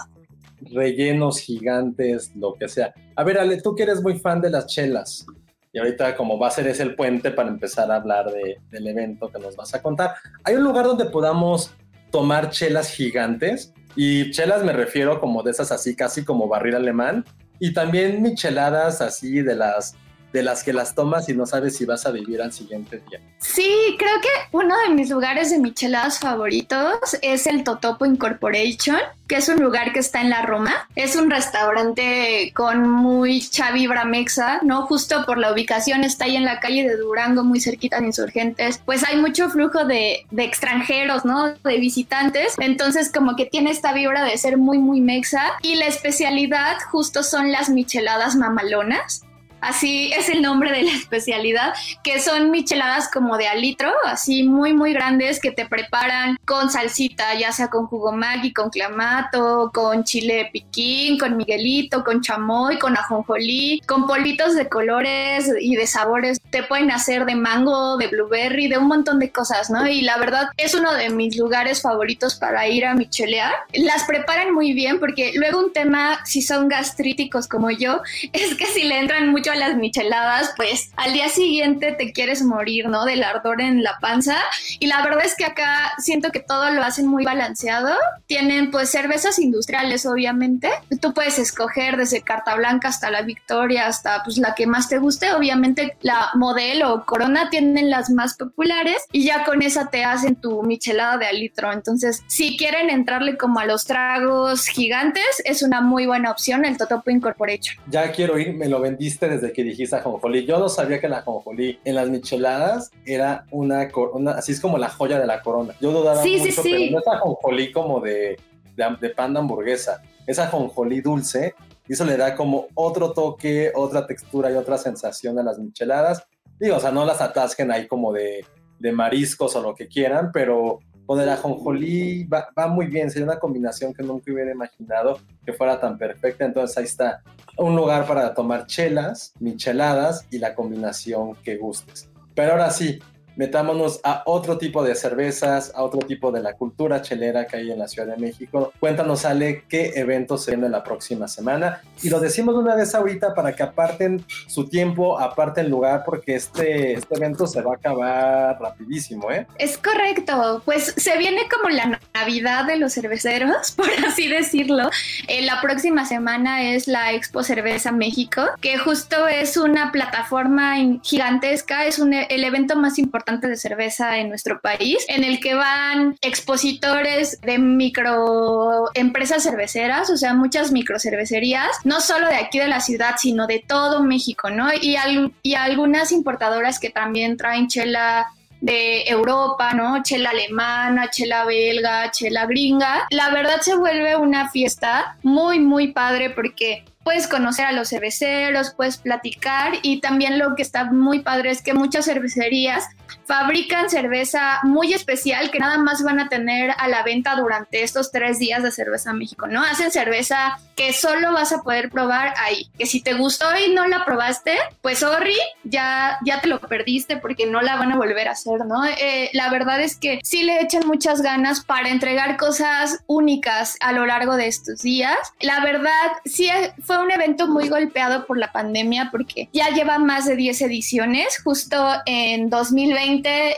Rellenos 0.62 1.38
gigantes, 1.38 2.32
lo 2.34 2.54
que 2.54 2.68
sea. 2.68 2.92
A 3.14 3.22
ver, 3.22 3.38
Ale, 3.38 3.60
tú 3.60 3.74
que 3.76 3.84
eres 3.84 4.02
muy 4.02 4.18
fan 4.18 4.40
de 4.40 4.50
las 4.50 4.66
chelas, 4.66 5.26
y 5.72 5.78
ahorita 5.78 6.16
como 6.16 6.38
va 6.38 6.48
a 6.48 6.50
ser 6.50 6.66
ese 6.66 6.82
el 6.82 6.94
puente 6.94 7.30
para 7.30 7.48
empezar 7.48 7.90
a 7.90 7.96
hablar 7.96 8.30
de, 8.30 8.58
del 8.70 8.86
evento 8.86 9.30
que 9.30 9.38
nos 9.38 9.56
vas 9.56 9.74
a 9.74 9.82
contar. 9.82 10.14
Hay 10.44 10.54
un 10.54 10.64
lugar 10.64 10.84
donde 10.84 11.06
podamos 11.06 11.74
tomar 12.10 12.50
chelas 12.50 12.90
gigantes 12.90 13.72
y 13.96 14.30
chelas 14.30 14.62
me 14.64 14.72
refiero 14.72 15.20
como 15.20 15.42
de 15.42 15.50
esas 15.50 15.72
así 15.72 15.96
casi 15.96 16.24
como 16.24 16.48
barril 16.48 16.76
alemán 16.76 17.24
y 17.58 17.72
también 17.72 18.22
micheladas 18.22 19.00
así 19.00 19.40
de 19.40 19.54
las 19.54 19.96
de 20.32 20.42
las 20.42 20.64
que 20.64 20.72
las 20.72 20.94
tomas 20.94 21.28
y 21.28 21.34
no 21.34 21.46
sabes 21.46 21.76
si 21.76 21.84
vas 21.84 22.06
a 22.06 22.10
vivir 22.10 22.40
al 22.40 22.52
siguiente 22.52 23.02
día. 23.08 23.20
Sí, 23.38 23.96
creo 23.98 24.20
que 24.20 24.28
uno 24.52 24.74
de 24.86 24.94
mis 24.94 25.10
lugares 25.10 25.50
de 25.50 25.58
micheladas 25.58 26.18
favoritos 26.18 27.18
es 27.20 27.46
el 27.46 27.64
Totopo 27.64 28.06
Incorporation, 28.06 28.98
que 29.28 29.36
es 29.36 29.48
un 29.48 29.62
lugar 29.62 29.92
que 29.92 29.98
está 29.98 30.20
en 30.20 30.30
la 30.30 30.42
Roma. 30.42 30.88
Es 30.94 31.16
un 31.16 31.30
restaurante 31.30 32.52
con 32.54 32.88
muy 32.88 33.42
vibra 33.74 34.04
mexa, 34.04 34.60
¿no? 34.62 34.86
Justo 34.86 35.24
por 35.26 35.38
la 35.38 35.52
ubicación 35.52 36.04
está 36.04 36.24
ahí 36.24 36.36
en 36.36 36.44
la 36.44 36.60
calle 36.60 36.86
de 36.86 36.96
Durango, 36.96 37.44
muy 37.44 37.60
cerquita 37.60 38.00
de 38.00 38.06
Insurgentes. 38.06 38.80
Pues 38.84 39.02
hay 39.04 39.16
mucho 39.20 39.50
flujo 39.50 39.84
de, 39.84 40.26
de 40.30 40.44
extranjeros, 40.44 41.24
¿no? 41.24 41.48
De 41.48 41.78
visitantes. 41.78 42.54
Entonces 42.58 43.10
como 43.10 43.36
que 43.36 43.46
tiene 43.46 43.70
esta 43.70 43.92
vibra 43.92 44.24
de 44.24 44.36
ser 44.38 44.56
muy, 44.56 44.78
muy 44.78 45.00
mexa. 45.00 45.42
Y 45.62 45.76
la 45.76 45.86
especialidad 45.86 46.76
justo 46.90 47.22
son 47.22 47.52
las 47.52 47.68
micheladas 47.68 48.36
mamalonas 48.36 49.24
así 49.62 50.12
es 50.12 50.28
el 50.28 50.42
nombre 50.42 50.70
de 50.72 50.82
la 50.82 50.92
especialidad, 50.96 51.72
que 52.02 52.20
son 52.20 52.50
micheladas 52.50 53.08
como 53.10 53.38
de 53.38 53.48
alitro, 53.48 53.90
así 54.04 54.42
muy, 54.42 54.74
muy 54.74 54.92
grandes 54.92 55.40
que 55.40 55.52
te 55.52 55.66
preparan 55.66 56.36
con 56.44 56.70
salsita, 56.70 57.34
ya 57.34 57.52
sea 57.52 57.68
con 57.68 57.86
jugo 57.86 58.12
maggi, 58.12 58.52
con 58.52 58.68
clamato, 58.68 59.70
con 59.72 60.04
chile 60.04 60.50
piquín, 60.52 61.18
con 61.18 61.36
miguelito, 61.36 62.04
con 62.04 62.20
chamoy, 62.20 62.78
con 62.78 62.96
ajonjolí, 62.96 63.80
con 63.86 64.06
polvitos 64.06 64.54
de 64.54 64.68
colores 64.68 65.50
y 65.60 65.76
de 65.76 65.86
sabores. 65.86 66.40
Te 66.50 66.62
pueden 66.64 66.90
hacer 66.90 67.24
de 67.24 67.36
mango, 67.36 67.96
de 67.96 68.08
blueberry, 68.08 68.68
de 68.68 68.78
un 68.78 68.88
montón 68.88 69.18
de 69.18 69.30
cosas, 69.30 69.70
¿no? 69.70 69.86
Y 69.86 70.02
la 70.02 70.18
verdad 70.18 70.48
es 70.56 70.74
uno 70.74 70.92
de 70.92 71.10
mis 71.10 71.36
lugares 71.36 71.82
favoritos 71.82 72.34
para 72.34 72.66
ir 72.66 72.84
a 72.84 72.94
michelear. 72.94 73.52
Las 73.72 74.04
preparan 74.04 74.52
muy 74.52 74.72
bien 74.72 74.98
porque 74.98 75.32
luego 75.36 75.60
un 75.60 75.72
tema, 75.72 76.20
si 76.24 76.42
son 76.42 76.68
gastríticos 76.68 77.46
como 77.46 77.70
yo, 77.70 78.00
es 78.32 78.54
que 78.56 78.66
si 78.66 78.84
le 78.84 78.98
entran 78.98 79.28
mucho 79.28 79.51
a 79.52 79.56
las 79.56 79.76
micheladas, 79.76 80.52
pues 80.56 80.90
al 80.96 81.12
día 81.12 81.28
siguiente 81.28 81.92
te 81.92 82.12
quieres 82.12 82.42
morir, 82.42 82.88
¿no? 82.88 83.04
Del 83.04 83.22
ardor 83.22 83.60
en 83.60 83.82
la 83.82 83.98
panza. 84.00 84.36
Y 84.78 84.86
la 84.86 85.02
verdad 85.02 85.24
es 85.24 85.36
que 85.36 85.44
acá 85.44 85.92
siento 85.98 86.30
que 86.30 86.40
todo 86.40 86.70
lo 86.70 86.82
hacen 86.82 87.06
muy 87.06 87.24
balanceado. 87.24 87.94
Tienen 88.26 88.70
pues 88.70 88.90
cervezas 88.90 89.38
industriales, 89.38 90.06
obviamente. 90.06 90.70
Tú 91.00 91.14
puedes 91.14 91.38
escoger 91.38 91.96
desde 91.96 92.22
carta 92.22 92.54
blanca 92.54 92.88
hasta 92.88 93.10
la 93.10 93.22
victoria, 93.22 93.86
hasta 93.86 94.22
pues 94.24 94.38
la 94.38 94.54
que 94.54 94.66
más 94.66 94.88
te 94.88 94.98
guste. 94.98 95.32
Obviamente 95.32 95.96
la 96.00 96.30
modelo 96.34 96.94
o 96.94 97.04
corona 97.04 97.50
tienen 97.50 97.90
las 97.90 98.10
más 98.10 98.34
populares 98.36 98.96
y 99.12 99.24
ya 99.24 99.44
con 99.44 99.62
esa 99.62 99.88
te 99.88 100.04
hacen 100.04 100.36
tu 100.36 100.62
michelada 100.62 101.18
de 101.18 101.26
alitro. 101.26 101.72
Entonces, 101.72 102.22
si 102.26 102.56
quieren 102.56 102.90
entrarle 102.90 103.36
como 103.36 103.60
a 103.60 103.66
los 103.66 103.84
tragos 103.84 104.66
gigantes, 104.66 105.42
es 105.44 105.62
una 105.62 105.80
muy 105.80 106.06
buena 106.06 106.30
opción 106.30 106.64
el 106.64 106.76
Totopo 106.76 107.10
Incorporation. 107.10 107.76
Ya 107.88 108.10
quiero 108.12 108.38
ir, 108.38 108.54
me 108.54 108.68
lo 108.68 108.80
vendiste 108.80 109.28
desde 109.28 109.41
que 109.50 109.64
dijiste 109.64 109.96
ajonjolí. 109.96 110.44
Yo 110.44 110.58
no 110.58 110.68
sabía 110.68 111.00
que 111.00 111.08
la 111.08 111.18
ajonjolí 111.18 111.80
en 111.84 111.94
las 111.94 112.08
micheladas 112.08 112.90
era 113.04 113.46
una, 113.50 113.88
una 114.12 114.32
así 114.32 114.52
es 114.52 114.60
como 114.60 114.78
la 114.78 114.88
joya 114.88 115.18
de 115.18 115.26
la 115.26 115.42
corona. 115.42 115.74
Yo 115.80 115.90
dudaba 115.90 116.22
sí, 116.22 116.36
mucho, 116.38 116.44
sí, 116.44 116.52
sí. 116.52 116.70
pero 116.72 116.92
no 116.92 116.98
es 116.98 117.08
ajonjolí 117.08 117.72
como 117.72 118.00
de, 118.00 118.38
de, 118.76 118.96
de 119.00 119.10
pan 119.10 119.32
de 119.32 119.40
hamburguesa. 119.40 120.02
Es 120.26 120.38
ajonjolí 120.38 121.00
dulce 121.00 121.54
y 121.88 121.94
eso 121.94 122.04
le 122.04 122.16
da 122.16 122.36
como 122.36 122.68
otro 122.74 123.12
toque, 123.12 123.72
otra 123.74 124.06
textura 124.06 124.52
y 124.52 124.54
otra 124.54 124.78
sensación 124.78 125.38
a 125.38 125.42
las 125.42 125.58
micheladas. 125.58 126.24
Digo, 126.60 126.76
o 126.76 126.80
sea, 126.80 126.92
no 126.92 127.04
las 127.04 127.20
atasquen 127.20 127.72
ahí 127.72 127.88
como 127.88 128.12
de, 128.12 128.44
de 128.78 128.92
mariscos 128.92 129.56
o 129.56 129.62
lo 129.62 129.74
que 129.74 129.88
quieran, 129.88 130.30
pero 130.32 130.80
con 131.06 131.20
el 131.20 131.28
ajonjolí 131.28 132.24
va, 132.24 132.48
va, 132.56 132.68
muy 132.68 132.86
bien, 132.86 133.10
sería 133.10 133.26
una 133.26 133.38
combinación 133.38 133.92
que 133.92 134.02
nunca 134.02 134.32
hubiera 134.32 134.52
imaginado 134.52 135.18
que 135.44 135.52
fuera 135.52 135.80
tan 135.80 135.98
perfecta. 135.98 136.44
Entonces 136.44 136.76
ahí 136.78 136.84
está 136.84 137.22
un 137.58 137.76
lugar 137.76 138.06
para 138.06 138.32
tomar 138.34 138.66
chelas, 138.66 139.32
micheladas 139.40 140.26
y 140.30 140.38
la 140.38 140.54
combinación 140.54 141.34
que 141.36 141.56
gustes. 141.56 142.08
Pero 142.34 142.52
ahora 142.52 142.70
sí, 142.70 143.00
metámonos 143.36 144.00
a 144.04 144.22
otro 144.26 144.58
tipo 144.58 144.82
de 144.82 144.94
cervezas, 144.94 145.72
a 145.74 145.82
otro 145.82 146.00
tipo 146.00 146.30
de 146.30 146.40
la 146.40 146.54
cultura 146.54 147.02
chelera 147.02 147.46
que 147.46 147.56
hay 147.56 147.70
en 147.70 147.78
la 147.78 147.88
Ciudad 147.88 148.08
de 148.08 148.16
México. 148.16 148.72
Cuéntanos, 148.78 149.24
Ale, 149.24 149.64
qué 149.68 149.92
eventos 149.96 150.44
se 150.44 150.52
vienen 150.52 150.72
la 150.72 150.84
próxima 150.84 151.28
semana. 151.28 151.80
Y 152.02 152.10
lo 152.10 152.20
decimos 152.20 152.54
de 152.54 152.60
una 152.60 152.74
vez 152.74 152.94
ahorita 152.94 153.34
para 153.34 153.54
que 153.54 153.62
aparten 153.62 154.24
su 154.46 154.68
tiempo, 154.68 155.18
aparten 155.18 155.70
lugar, 155.70 156.02
porque 156.04 156.34
este, 156.34 156.94
este 156.94 157.14
evento 157.14 157.46
se 157.46 157.62
va 157.62 157.72
a 157.72 157.76
acabar 157.76 158.60
rapidísimo, 158.60 159.30
¿eh? 159.30 159.46
Es 159.58 159.78
correcto. 159.78 160.62
Pues 160.64 160.94
se 160.96 161.16
viene 161.16 161.42
como 161.48 161.70
la 161.70 162.00
Navidad 162.14 162.66
de 162.66 162.76
los 162.76 162.94
cerveceros, 162.94 163.72
por 163.76 163.88
así 164.06 164.28
decirlo. 164.28 164.90
Eh, 165.28 165.42
la 165.42 165.60
próxima 165.60 166.04
semana 166.04 166.74
es 166.74 166.86
la 166.86 167.12
Expo 167.12 167.42
Cerveza 167.42 167.92
México, 167.92 168.42
que 168.60 168.78
justo 168.78 169.26
es 169.26 169.56
una 169.56 169.92
plataforma 169.92 170.74
gigantesca, 171.02 171.86
es 171.86 171.98
un, 171.98 172.12
el 172.12 172.44
evento 172.44 172.76
más 172.76 172.98
importante 172.98 173.21
de 173.24 173.56
cerveza 173.56 174.18
en 174.18 174.28
nuestro 174.28 174.60
país, 174.60 175.04
en 175.08 175.24
el 175.24 175.40
que 175.40 175.54
van 175.54 176.16
expositores 176.20 177.40
de 177.40 177.58
micro 177.58 178.90
empresas 178.94 179.42
cerveceras, 179.42 180.10
o 180.10 180.16
sea, 180.16 180.34
muchas 180.34 180.72
micro 180.72 180.98
cervecerías, 180.98 181.70
no 181.84 182.00
solo 182.00 182.28
de 182.28 182.36
aquí 182.36 182.58
de 182.58 182.68
la 182.68 182.80
ciudad, 182.80 183.16
sino 183.18 183.46
de 183.46 183.64
todo 183.66 184.02
México, 184.02 184.50
¿no? 184.50 184.68
Y, 184.80 184.96
al, 184.96 185.32
y 185.42 185.54
algunas 185.54 186.12
importadoras 186.12 186.78
que 186.78 186.90
también 186.90 187.36
traen 187.36 187.68
chela 187.68 188.26
de 188.60 189.02
Europa, 189.08 189.74
¿no? 189.74 190.02
Chela 190.02 190.30
alemana, 190.30 191.10
chela 191.10 191.44
belga, 191.44 192.10
chela 192.12 192.46
gringa. 192.46 193.06
La 193.10 193.30
verdad 193.30 193.60
se 193.60 193.74
vuelve 193.74 194.16
una 194.16 194.48
fiesta 194.50 195.16
muy, 195.22 195.58
muy 195.58 195.92
padre 195.92 196.30
porque 196.30 196.84
puedes 197.02 197.26
conocer 197.26 197.66
a 197.66 197.72
los 197.72 197.88
cerveceros, 197.88 198.74
puedes 198.76 198.98
platicar 198.98 199.72
y 199.82 200.00
también 200.00 200.38
lo 200.38 200.54
que 200.54 200.62
está 200.62 200.84
muy 200.84 201.20
padre 201.20 201.50
es 201.50 201.62
que 201.62 201.74
muchas 201.74 202.04
cervecerías 202.04 202.86
fabrican 203.24 203.90
cerveza 203.90 204.60
muy 204.62 204.92
especial 204.92 205.50
que 205.50 205.58
nada 205.58 205.78
más 205.78 206.02
van 206.02 206.20
a 206.20 206.28
tener 206.28 206.74
a 206.76 206.88
la 206.88 207.02
venta 207.02 207.36
durante 207.36 207.82
estos 207.82 208.10
tres 208.10 208.38
días 208.38 208.62
de 208.62 208.70
Cerveza 208.70 209.12
México, 209.12 209.46
¿no? 209.46 209.62
Hacen 209.62 209.90
cerveza 209.90 210.58
que 210.76 210.92
solo 210.92 211.32
vas 211.32 211.52
a 211.52 211.62
poder 211.62 211.90
probar 211.90 212.34
ahí, 212.38 212.68
que 212.78 212.86
si 212.86 213.00
te 213.00 213.14
gustó 213.14 213.46
y 213.58 213.72
no 213.72 213.86
la 213.86 214.04
probaste, 214.04 214.56
pues 214.80 214.98
sorry, 215.00 215.36
ya, 215.64 216.18
ya 216.24 216.40
te 216.40 216.48
lo 216.48 216.60
perdiste 216.60 217.16
porque 217.16 217.46
no 217.46 217.60
la 217.60 217.76
van 217.76 217.92
a 217.92 217.96
volver 217.96 218.28
a 218.28 218.32
hacer, 218.32 218.64
¿no? 218.66 218.84
Eh, 218.84 219.30
la 219.32 219.50
verdad 219.50 219.80
es 219.80 219.96
que 219.96 220.20
sí 220.22 220.42
le 220.42 220.60
echan 220.60 220.86
muchas 220.86 221.22
ganas 221.22 221.64
para 221.64 221.90
entregar 221.90 222.36
cosas 222.36 223.00
únicas 223.06 223.76
a 223.80 223.92
lo 223.92 224.06
largo 224.06 224.36
de 224.36 224.46
estos 224.46 224.82
días. 224.82 225.16
La 225.40 225.60
verdad, 225.60 225.90
sí 226.24 226.48
fue 226.82 227.02
un 227.02 227.10
evento 227.10 227.48
muy 227.48 227.68
golpeado 227.68 228.26
por 228.26 228.38
la 228.38 228.52
pandemia 228.52 229.08
porque 229.10 229.48
ya 229.52 229.68
lleva 229.70 229.98
más 229.98 230.26
de 230.26 230.36
10 230.36 230.62
ediciones, 230.62 231.40
justo 231.42 231.92
en 232.06 232.50
2020 232.50 233.01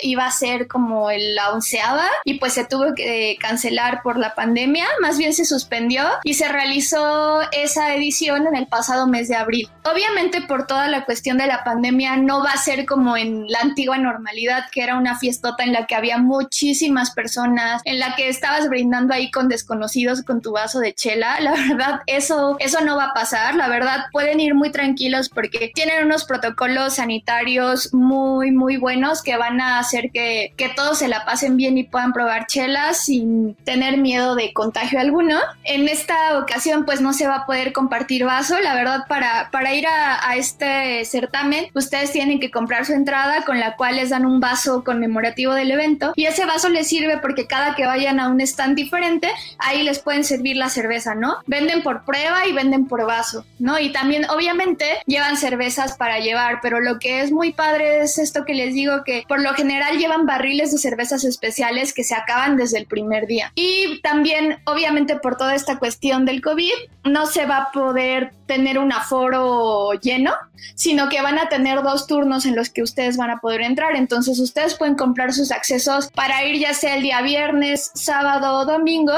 iba 0.02 0.26
a 0.26 0.30
ser 0.30 0.68
como 0.68 1.10
la 1.10 1.52
onceava 1.52 2.06
y 2.24 2.34
pues 2.34 2.52
se 2.52 2.64
tuvo 2.64 2.94
que 2.94 3.36
cancelar 3.40 4.02
por 4.02 4.18
la 4.18 4.34
pandemia, 4.34 4.86
más 5.00 5.18
bien 5.18 5.32
se 5.32 5.44
suspendió 5.44 6.04
y 6.22 6.34
se 6.34 6.48
realizó 6.48 7.40
esa 7.52 7.94
edición 7.94 8.46
en 8.46 8.56
el 8.56 8.66
pasado 8.66 9.06
mes 9.06 9.28
de 9.28 9.36
abril. 9.36 9.68
Obviamente 9.84 10.42
por 10.42 10.66
toda 10.66 10.88
la 10.88 11.04
cuestión 11.04 11.38
de 11.38 11.46
la 11.46 11.64
pandemia 11.64 12.16
no 12.16 12.42
va 12.42 12.50
a 12.50 12.58
ser 12.58 12.86
como 12.86 13.16
en 13.16 13.46
la 13.48 13.60
antigua 13.60 13.98
normalidad, 13.98 14.64
que 14.70 14.82
era 14.82 14.96
una 14.96 15.18
fiestota 15.18 15.64
en 15.64 15.72
la 15.72 15.86
que 15.86 15.94
había 15.94 16.18
muchísimas 16.18 17.10
personas, 17.12 17.82
en 17.84 17.98
la 17.98 18.14
que 18.16 18.28
estabas 18.28 18.68
brindando 18.68 19.14
ahí 19.14 19.30
con 19.30 19.48
desconocidos 19.48 20.22
con 20.22 20.40
tu 20.40 20.52
vaso 20.52 20.80
de 20.80 20.94
chela. 20.94 21.38
La 21.40 21.52
verdad, 21.52 22.00
eso, 22.06 22.56
eso 22.58 22.80
no 22.80 22.96
va 22.96 23.06
a 23.06 23.14
pasar. 23.14 23.54
La 23.54 23.68
verdad, 23.68 24.06
pueden 24.12 24.40
ir 24.40 24.54
muy 24.54 24.70
tranquilos 24.70 25.28
porque 25.28 25.70
tienen 25.74 26.04
unos 26.04 26.24
protocolos 26.24 26.94
sanitarios 26.94 27.92
muy, 27.92 28.50
muy 28.50 28.76
buenos 28.76 29.22
que 29.22 29.33
van 29.36 29.60
a 29.60 29.78
hacer 29.78 30.10
que, 30.12 30.52
que 30.56 30.68
todos 30.68 30.98
se 30.98 31.08
la 31.08 31.24
pasen 31.24 31.56
bien 31.56 31.78
y 31.78 31.84
puedan 31.84 32.12
probar 32.12 32.46
chelas 32.46 33.04
sin 33.04 33.54
tener 33.64 33.98
miedo 33.98 34.34
de 34.34 34.52
contagio 34.52 35.00
alguno. 35.00 35.38
En 35.64 35.88
esta 35.88 36.38
ocasión, 36.38 36.84
pues 36.84 37.00
no 37.00 37.12
se 37.12 37.26
va 37.26 37.36
a 37.36 37.46
poder 37.46 37.72
compartir 37.72 38.24
vaso. 38.24 38.58
La 38.60 38.74
verdad, 38.74 39.04
para, 39.08 39.50
para 39.50 39.74
ir 39.74 39.86
a, 39.86 40.28
a 40.28 40.36
este 40.36 41.04
certamen, 41.04 41.66
ustedes 41.74 42.12
tienen 42.12 42.40
que 42.40 42.50
comprar 42.50 42.86
su 42.86 42.92
entrada 42.92 43.42
con 43.44 43.60
la 43.60 43.76
cual 43.76 43.96
les 43.96 44.10
dan 44.10 44.26
un 44.26 44.40
vaso 44.40 44.84
conmemorativo 44.84 45.54
del 45.54 45.70
evento 45.70 46.12
y 46.16 46.26
ese 46.26 46.44
vaso 46.46 46.68
les 46.68 46.88
sirve 46.88 47.18
porque 47.18 47.46
cada 47.46 47.74
que 47.74 47.86
vayan 47.86 48.20
a 48.20 48.28
un 48.28 48.40
stand 48.40 48.76
diferente, 48.76 49.28
ahí 49.58 49.82
les 49.82 49.98
pueden 49.98 50.24
servir 50.24 50.56
la 50.56 50.68
cerveza, 50.68 51.14
¿no? 51.14 51.36
Venden 51.46 51.82
por 51.82 52.04
prueba 52.04 52.46
y 52.46 52.52
venden 52.52 52.86
por 52.86 53.04
vaso, 53.06 53.44
¿no? 53.58 53.78
Y 53.78 53.92
también, 53.92 54.28
obviamente, 54.30 54.86
llevan 55.06 55.36
cervezas 55.36 55.96
para 55.96 56.18
llevar, 56.18 56.60
pero 56.62 56.80
lo 56.80 56.98
que 56.98 57.20
es 57.20 57.32
muy 57.32 57.52
padre 57.52 58.02
es 58.02 58.18
esto 58.18 58.44
que 58.44 58.54
les 58.54 58.74
digo 58.74 59.04
que 59.04 59.23
por 59.28 59.40
lo 59.40 59.54
general 59.54 59.98
llevan 59.98 60.26
barriles 60.26 60.72
de 60.72 60.78
cervezas 60.78 61.24
especiales 61.24 61.92
que 61.92 62.04
se 62.04 62.14
acaban 62.14 62.56
desde 62.56 62.78
el 62.78 62.86
primer 62.86 63.26
día. 63.26 63.52
Y 63.54 64.00
también, 64.02 64.58
obviamente, 64.64 65.16
por 65.16 65.36
toda 65.36 65.54
esta 65.54 65.78
cuestión 65.78 66.24
del 66.24 66.40
COVID, 66.40 66.72
no 67.04 67.26
se 67.26 67.46
va 67.46 67.58
a 67.58 67.72
poder 67.72 68.32
tener 68.46 68.78
un 68.78 68.92
aforo 68.92 69.92
lleno, 69.94 70.32
sino 70.74 71.08
que 71.08 71.22
van 71.22 71.38
a 71.38 71.48
tener 71.48 71.82
dos 71.82 72.06
turnos 72.06 72.46
en 72.46 72.56
los 72.56 72.70
que 72.70 72.82
ustedes 72.82 73.16
van 73.16 73.30
a 73.30 73.40
poder 73.40 73.62
entrar. 73.62 73.96
Entonces 73.96 74.38
ustedes 74.38 74.74
pueden 74.74 74.94
comprar 74.94 75.32
sus 75.32 75.50
accesos 75.50 76.08
para 76.14 76.44
ir 76.44 76.60
ya 76.60 76.74
sea 76.74 76.96
el 76.96 77.02
día 77.02 77.22
viernes, 77.22 77.90
sábado 77.94 78.58
o 78.58 78.64
domingo 78.64 79.14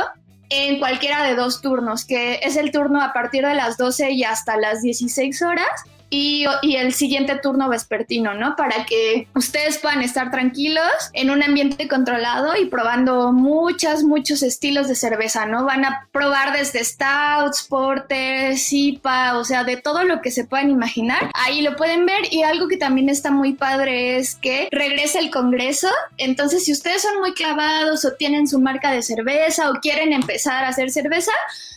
en 0.49 0.79
cualquiera 0.79 1.25
de 1.25 1.35
dos 1.35 1.61
turnos, 1.61 2.05
que 2.05 2.41
es 2.43 2.57
el 2.57 2.71
turno 2.71 3.03
a 3.03 3.13
partir 3.13 3.45
de 3.45 3.55
las 3.55 3.77
12 3.77 4.13
y 4.13 4.25
hasta 4.25 4.57
las 4.57 4.83
16 4.83 5.43
horas 5.43 5.67
y, 6.09 6.47
el 6.77 6.93
siguiente 6.93 7.37
turno 7.37 7.69
vespertino, 7.69 8.35
¿no? 8.35 8.55
Para 8.57 8.85
que 8.87 9.29
ustedes 9.35 9.79
puedan 9.79 10.03
estar 10.03 10.31
tranquilos 10.31 10.85
en 11.13 11.31
un 11.31 11.43
ambiente 11.43 11.89
controlado 11.89 12.57
y 12.57 12.67
probando 12.67 13.33
muchas, 13.33 14.03
muchos 14.03 14.43
estilos 14.43 14.89
de 14.89 14.95
cerveza, 14.95 15.47
¿no? 15.47 15.65
Van 15.65 15.85
a 15.85 16.07
probar 16.13 16.57
desde 16.57 16.85
stouts, 16.85 17.67
porter, 17.69 18.57
sipa, 18.57 19.37
o 19.39 19.45
sea, 19.45 19.65
de 19.65 19.77
todo 19.77 20.05
lo 20.05 20.21
que 20.21 20.31
se 20.31 20.45
puedan 20.45 20.71
imaginar. 20.71 21.31
Ahí 21.35 21.63
lo 21.63 21.77
pueden 21.77 22.07
ver 22.07 22.33
y 22.33 22.43
algo 22.43 22.69
que 22.69 22.77
también 22.77 23.09
está 23.09 23.31
muy 23.31 23.55
padre 23.55 24.19
es 24.19 24.37
que 24.37 24.69
regresa 24.71 25.19
el 25.19 25.31
congreso. 25.31 25.89
Entonces, 26.19 26.65
si 26.65 26.73
ustedes 26.73 27.03
son 27.03 27.19
muy 27.21 27.33
clavados 27.33 28.05
o 28.05 28.13
tienen 28.13 28.47
su 28.47 28.61
marca 28.61 28.93
de 28.93 29.03
cerveza 29.03 29.71
o 29.71 29.75
quieren 29.81 30.13
empezar 30.13 30.65
a 30.65 30.69
hacer 30.69 30.91
cerveza, 30.91 31.33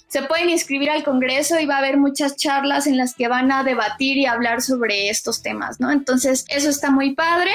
se 0.09 0.23
pueden 0.23 0.49
inscribir 0.49 0.89
al 0.89 1.03
Congreso 1.03 1.59
y 1.59 1.65
va 1.65 1.75
a 1.75 1.79
haber 1.79 1.97
muchas 1.97 2.35
charlas 2.35 2.87
en 2.87 2.97
las 2.97 3.13
que 3.13 3.27
van 3.27 3.51
a 3.51 3.63
debatir 3.63 4.17
y 4.17 4.25
hablar 4.25 4.61
sobre 4.61 5.09
estos 5.09 5.41
temas, 5.41 5.79
¿no? 5.79 5.91
Entonces, 5.91 6.45
eso 6.49 6.69
está 6.69 6.89
muy 6.89 7.13
padre. 7.13 7.51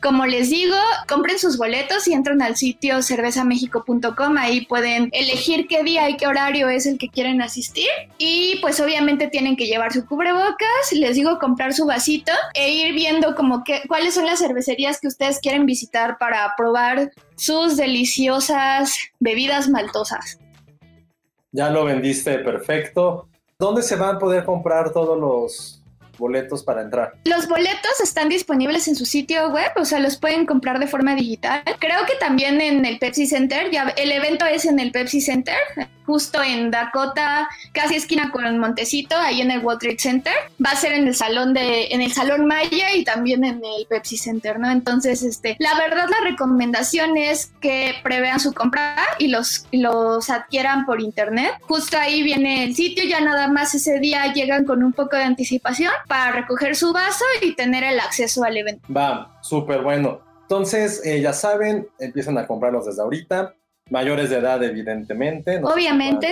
Como 0.00 0.24
les 0.24 0.50
digo, 0.50 0.76
compren 1.08 1.38
sus 1.38 1.58
boletos 1.58 2.06
y 2.06 2.12
entran 2.12 2.40
al 2.42 2.56
sitio 2.56 3.02
cervezamexico.com. 3.02 4.36
Ahí 4.38 4.64
pueden 4.66 5.08
elegir 5.12 5.66
qué 5.66 5.82
día 5.82 6.08
y 6.08 6.16
qué 6.16 6.28
horario 6.28 6.68
es 6.68 6.86
el 6.86 6.96
que 6.96 7.08
quieren 7.08 7.42
asistir. 7.42 7.88
Y 8.18 8.58
pues 8.60 8.78
obviamente 8.78 9.26
tienen 9.26 9.56
que 9.56 9.66
llevar 9.66 9.92
su 9.92 10.06
cubrebocas. 10.06 10.92
Les 10.92 11.16
digo 11.16 11.40
comprar 11.40 11.72
su 11.72 11.86
vasito 11.86 12.30
e 12.54 12.72
ir 12.72 12.94
viendo 12.94 13.34
como 13.34 13.64
que, 13.64 13.82
cuáles 13.88 14.14
son 14.14 14.26
las 14.26 14.38
cervecerías 14.38 15.00
que 15.00 15.08
ustedes 15.08 15.40
quieren 15.40 15.66
visitar 15.66 16.18
para 16.18 16.54
probar 16.56 17.10
sus 17.34 17.76
deliciosas 17.76 18.96
bebidas 19.18 19.68
maltosas. 19.68 20.38
Ya 21.56 21.70
lo 21.70 21.86
vendiste 21.86 22.40
perfecto. 22.40 23.30
¿Dónde 23.58 23.80
se 23.80 23.96
van 23.96 24.16
a 24.16 24.18
poder 24.18 24.44
comprar 24.44 24.92
todos 24.92 25.18
los 25.18 25.82
boletos 26.18 26.62
para 26.62 26.82
entrar? 26.82 27.14
Los 27.24 27.48
boletos 27.48 27.98
están 28.02 28.28
disponibles 28.28 28.88
en 28.88 28.94
su 28.94 29.06
sitio 29.06 29.48
web, 29.48 29.70
o 29.76 29.86
sea, 29.86 29.98
los 29.98 30.18
pueden 30.18 30.44
comprar 30.44 30.78
de 30.78 30.86
forma 30.86 31.14
digital. 31.14 31.62
Creo 31.78 32.04
que 32.04 32.14
también 32.20 32.60
en 32.60 32.84
el 32.84 32.98
Pepsi 32.98 33.26
Center, 33.26 33.70
ya 33.70 33.88
el 33.96 34.12
evento 34.12 34.44
es 34.44 34.66
en 34.66 34.78
el 34.78 34.92
Pepsi 34.92 35.22
Center, 35.22 35.56
justo 36.06 36.42
en 36.42 36.70
Dakota, 36.70 37.48
casi 37.72 37.96
esquina 37.96 38.30
con 38.30 38.58
Montecito, 38.58 39.16
ahí 39.16 39.40
en 39.40 39.50
el 39.50 39.60
World 39.60 39.80
Trade 39.80 39.98
Center. 39.98 40.32
Va 40.64 40.70
a 40.70 40.76
ser 40.76 40.92
en 40.92 41.08
el 41.08 41.14
salón 41.14 41.52
de, 41.52 41.88
en 41.88 42.00
el 42.00 42.12
salón 42.12 42.46
Maya 42.46 42.94
y 42.94 43.04
también 43.04 43.44
en 43.44 43.56
el 43.56 43.86
Pepsi 43.88 44.16
Center, 44.16 44.58
¿no? 44.58 44.70
Entonces, 44.70 45.22
este, 45.22 45.56
la 45.58 45.74
verdad, 45.74 46.06
la 46.08 46.30
recomendación 46.30 47.16
es 47.16 47.52
que 47.60 47.94
prevean 48.02 48.40
su 48.40 48.52
compra 48.52 48.96
y 49.18 49.28
los, 49.28 49.66
los 49.72 50.30
adquieran 50.30 50.86
por 50.86 51.00
internet. 51.00 51.52
Justo 51.62 51.98
ahí 51.98 52.22
viene 52.22 52.64
el 52.64 52.74
sitio, 52.74 53.04
ya 53.04 53.20
nada 53.20 53.48
más 53.48 53.74
ese 53.74 53.98
día 53.98 54.32
llegan 54.32 54.64
con 54.64 54.82
un 54.82 54.92
poco 54.92 55.16
de 55.16 55.24
anticipación 55.24 55.92
para 56.06 56.32
recoger 56.32 56.76
su 56.76 56.92
vaso 56.92 57.24
y 57.42 57.54
tener 57.54 57.84
el 57.84 57.98
acceso 58.00 58.44
al 58.44 58.56
evento. 58.56 58.92
Va, 58.92 59.38
súper 59.42 59.82
bueno. 59.82 60.20
Entonces, 60.42 61.04
eh, 61.04 61.20
ya 61.20 61.32
saben, 61.32 61.88
empiezan 61.98 62.38
a 62.38 62.46
comprarlos 62.46 62.86
desde 62.86 63.02
ahorita 63.02 63.54
mayores 63.90 64.30
de 64.30 64.38
edad, 64.38 64.62
evidentemente. 64.62 65.60
Obviamente. 65.62 66.28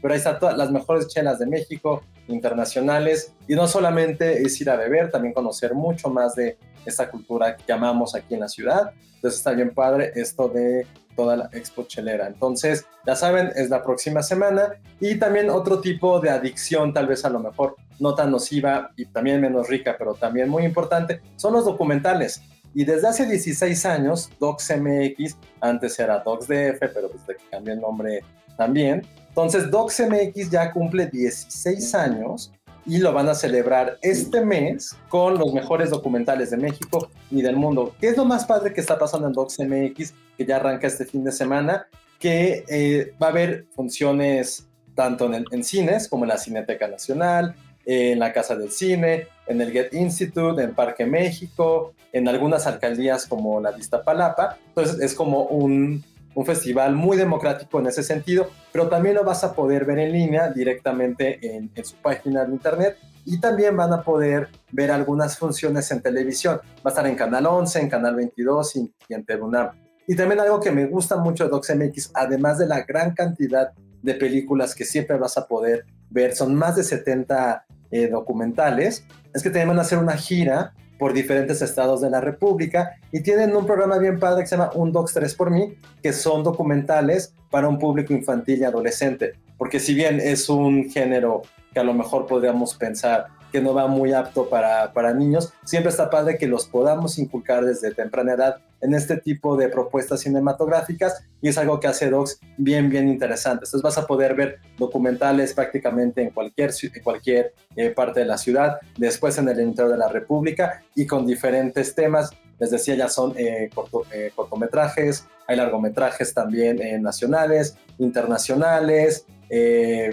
Pero 0.00 0.12
ahí 0.12 0.18
están 0.18 0.38
todas 0.38 0.56
las 0.56 0.70
mejores 0.70 1.08
chelas 1.08 1.38
de 1.38 1.46
México, 1.46 2.02
internacionales. 2.28 3.32
Y 3.48 3.54
no 3.54 3.66
solamente 3.66 4.42
es 4.42 4.60
ir 4.60 4.70
a 4.70 4.76
beber, 4.76 5.10
también 5.10 5.34
conocer 5.34 5.74
mucho 5.74 6.10
más 6.10 6.34
de 6.34 6.58
esta 6.84 7.10
cultura 7.10 7.56
que 7.56 7.64
llamamos 7.66 8.14
aquí 8.14 8.34
en 8.34 8.40
la 8.40 8.48
ciudad. 8.48 8.92
Entonces 9.16 9.38
está 9.38 9.52
bien 9.52 9.70
padre 9.74 10.12
esto 10.14 10.48
de 10.48 10.86
toda 11.16 11.36
la 11.36 11.48
expo 11.52 11.84
chelera. 11.84 12.26
Entonces, 12.26 12.86
ya 13.06 13.16
saben, 13.16 13.50
es 13.56 13.70
la 13.70 13.82
próxima 13.82 14.22
semana. 14.22 14.74
Y 15.00 15.16
también 15.16 15.48
otro 15.50 15.80
tipo 15.80 16.20
de 16.20 16.30
adicción, 16.30 16.92
tal 16.92 17.06
vez 17.06 17.24
a 17.24 17.30
lo 17.30 17.40
mejor 17.40 17.76
no 17.98 18.14
tan 18.14 18.30
nociva 18.30 18.90
y 18.96 19.06
también 19.06 19.40
menos 19.40 19.68
rica, 19.68 19.96
pero 19.98 20.14
también 20.14 20.48
muy 20.48 20.64
importante, 20.64 21.22
son 21.36 21.54
los 21.54 21.64
documentales. 21.64 22.42
Y 22.76 22.84
desde 22.84 23.08
hace 23.08 23.24
16 23.24 23.86
años, 23.86 24.30
DocsMX, 24.38 25.38
antes 25.62 25.98
era 25.98 26.18
DocsDF, 26.18 26.78
pero 26.78 27.08
desde 27.08 27.38
que 27.38 27.48
cambió 27.50 27.72
el 27.72 27.80
nombre 27.80 28.22
también. 28.58 29.00
Entonces, 29.30 29.70
DocsMX 29.70 30.50
ya 30.50 30.70
cumple 30.72 31.06
16 31.06 31.94
años 31.94 32.52
y 32.84 32.98
lo 32.98 33.14
van 33.14 33.30
a 33.30 33.34
celebrar 33.34 33.96
este 34.02 34.44
mes 34.44 34.94
con 35.08 35.38
los 35.38 35.54
mejores 35.54 35.88
documentales 35.88 36.50
de 36.50 36.58
México 36.58 37.08
y 37.30 37.40
del 37.40 37.56
mundo. 37.56 37.94
¿Qué 37.98 38.08
es 38.08 38.16
lo 38.18 38.26
más 38.26 38.44
padre 38.44 38.74
que 38.74 38.82
está 38.82 38.98
pasando 38.98 39.26
en 39.26 39.32
DocsMX, 39.32 40.12
que 40.36 40.44
ya 40.44 40.56
arranca 40.56 40.86
este 40.86 41.06
fin 41.06 41.24
de 41.24 41.32
semana? 41.32 41.86
Que 42.18 42.62
eh, 42.68 43.14
va 43.20 43.28
a 43.28 43.30
haber 43.30 43.64
funciones 43.74 44.68
tanto 44.94 45.32
en, 45.32 45.46
en 45.50 45.64
cines 45.64 46.08
como 46.08 46.26
en 46.26 46.28
la 46.28 46.36
Cineteca 46.36 46.86
Nacional, 46.88 47.54
en 47.86 48.18
la 48.18 48.32
Casa 48.32 48.56
del 48.56 48.72
Cine, 48.72 49.28
en 49.46 49.60
el 49.60 49.70
Get 49.70 49.94
Institute, 49.94 50.60
en 50.60 50.74
Parque 50.74 51.06
México, 51.06 51.94
en 52.12 52.26
algunas 52.28 52.66
alcaldías 52.66 53.26
como 53.26 53.60
la 53.60 53.70
Vista 53.70 54.02
Palapa. 54.02 54.58
Entonces 54.66 55.00
es 55.00 55.14
como 55.14 55.44
un, 55.44 56.04
un, 56.34 56.46
festival 56.46 56.96
muy 56.96 57.16
democrático 57.16 57.78
en 57.78 57.86
ese 57.86 58.02
sentido, 58.02 58.50
pero 58.72 58.88
también 58.88 59.14
lo 59.14 59.24
vas 59.24 59.44
a 59.44 59.54
poder 59.54 59.84
ver 59.84 60.00
en 60.00 60.12
línea 60.12 60.50
directamente 60.50 61.38
en, 61.40 61.70
en 61.74 61.84
su 61.84 61.94
página 61.96 62.44
de 62.44 62.52
internet 62.52 62.96
y 63.24 63.40
también 63.40 63.76
van 63.76 63.92
a 63.92 64.02
poder 64.02 64.48
ver 64.72 64.90
algunas 64.90 65.38
funciones 65.38 65.88
en 65.92 66.02
televisión. 66.02 66.56
Va 66.78 66.86
a 66.86 66.88
estar 66.88 67.06
en 67.06 67.14
Canal 67.14 67.46
11, 67.46 67.80
en 67.80 67.88
Canal 67.88 68.16
22 68.16 68.76
y, 68.76 68.94
y 69.08 69.14
en 69.14 69.24
Terunam. 69.24 69.70
Y 70.08 70.16
también 70.16 70.40
algo 70.40 70.60
que 70.60 70.72
me 70.72 70.86
gusta 70.86 71.16
mucho 71.16 71.44
de 71.44 71.50
DocsMX, 71.50 72.10
además 72.14 72.58
de 72.58 72.66
la 72.66 72.82
gran 72.82 73.14
cantidad 73.14 73.72
de 74.02 74.14
películas 74.14 74.74
que 74.74 74.84
siempre 74.84 75.16
vas 75.18 75.36
a 75.36 75.46
poder 75.46 75.84
ver, 76.10 76.34
son 76.34 76.54
más 76.54 76.76
de 76.76 76.84
70 76.84 77.66
eh, 77.90 78.08
documentales, 78.08 79.04
es 79.34 79.42
que 79.42 79.50
también 79.50 79.68
van 79.68 79.78
a 79.78 79.82
hacer 79.82 79.98
una 79.98 80.16
gira 80.16 80.72
por 80.98 81.12
diferentes 81.12 81.60
estados 81.62 82.00
de 82.00 82.10
la 82.10 82.20
República 82.20 82.96
y 83.12 83.20
tienen 83.22 83.54
un 83.54 83.66
programa 83.66 83.98
bien 83.98 84.18
padre 84.18 84.42
que 84.42 84.48
se 84.48 84.56
llama 84.56 84.70
Un 84.74 84.92
Docs 84.92 85.14
3 85.14 85.34
por 85.34 85.50
mí, 85.50 85.74
que 86.02 86.12
son 86.12 86.42
documentales 86.42 87.34
para 87.50 87.68
un 87.68 87.78
público 87.78 88.12
infantil 88.12 88.60
y 88.60 88.64
adolescente, 88.64 89.34
porque 89.58 89.80
si 89.80 89.94
bien 89.94 90.20
es 90.20 90.48
un 90.48 90.90
género 90.90 91.42
que 91.72 91.80
a 91.80 91.84
lo 91.84 91.92
mejor 91.92 92.26
podríamos 92.26 92.74
pensar 92.74 93.26
que 93.52 93.60
no 93.60 93.74
va 93.74 93.86
muy 93.86 94.12
apto 94.12 94.48
para, 94.48 94.92
para 94.92 95.12
niños, 95.12 95.52
siempre 95.64 95.90
está 95.90 96.10
padre 96.10 96.38
que 96.38 96.46
los 96.46 96.66
podamos 96.66 97.18
inculcar 97.18 97.64
desde 97.64 97.94
temprana 97.94 98.32
edad 98.32 98.56
en 98.80 98.94
este 98.94 99.16
tipo 99.16 99.56
de 99.56 99.68
propuestas 99.68 100.20
cinematográficas 100.20 101.24
y 101.40 101.48
es 101.48 101.58
algo 101.58 101.80
que 101.80 101.86
hace 101.86 102.10
Docs 102.10 102.40
bien, 102.56 102.88
bien 102.88 103.08
interesante. 103.08 103.64
Entonces 103.64 103.82
vas 103.82 103.98
a 103.98 104.06
poder 104.06 104.34
ver 104.34 104.58
documentales 104.78 105.54
prácticamente 105.54 106.22
en 106.22 106.30
cualquier, 106.30 106.70
en 106.82 107.02
cualquier 107.02 107.54
eh, 107.74 107.90
parte 107.90 108.20
de 108.20 108.26
la 108.26 108.38
ciudad, 108.38 108.78
después 108.96 109.38
en 109.38 109.48
el 109.48 109.60
interior 109.60 109.92
de 109.92 109.98
la 109.98 110.08
República 110.08 110.82
y 110.94 111.06
con 111.06 111.26
diferentes 111.26 111.94
temas. 111.94 112.30
Les 112.58 112.70
decía, 112.70 112.94
ya 112.94 113.08
son 113.08 113.34
eh, 113.36 113.70
eh, 114.12 114.32
cortometrajes, 114.34 115.26
hay 115.46 115.56
largometrajes 115.56 116.32
también 116.32 116.80
nacionales, 117.02 117.76
internacionales, 117.98 119.26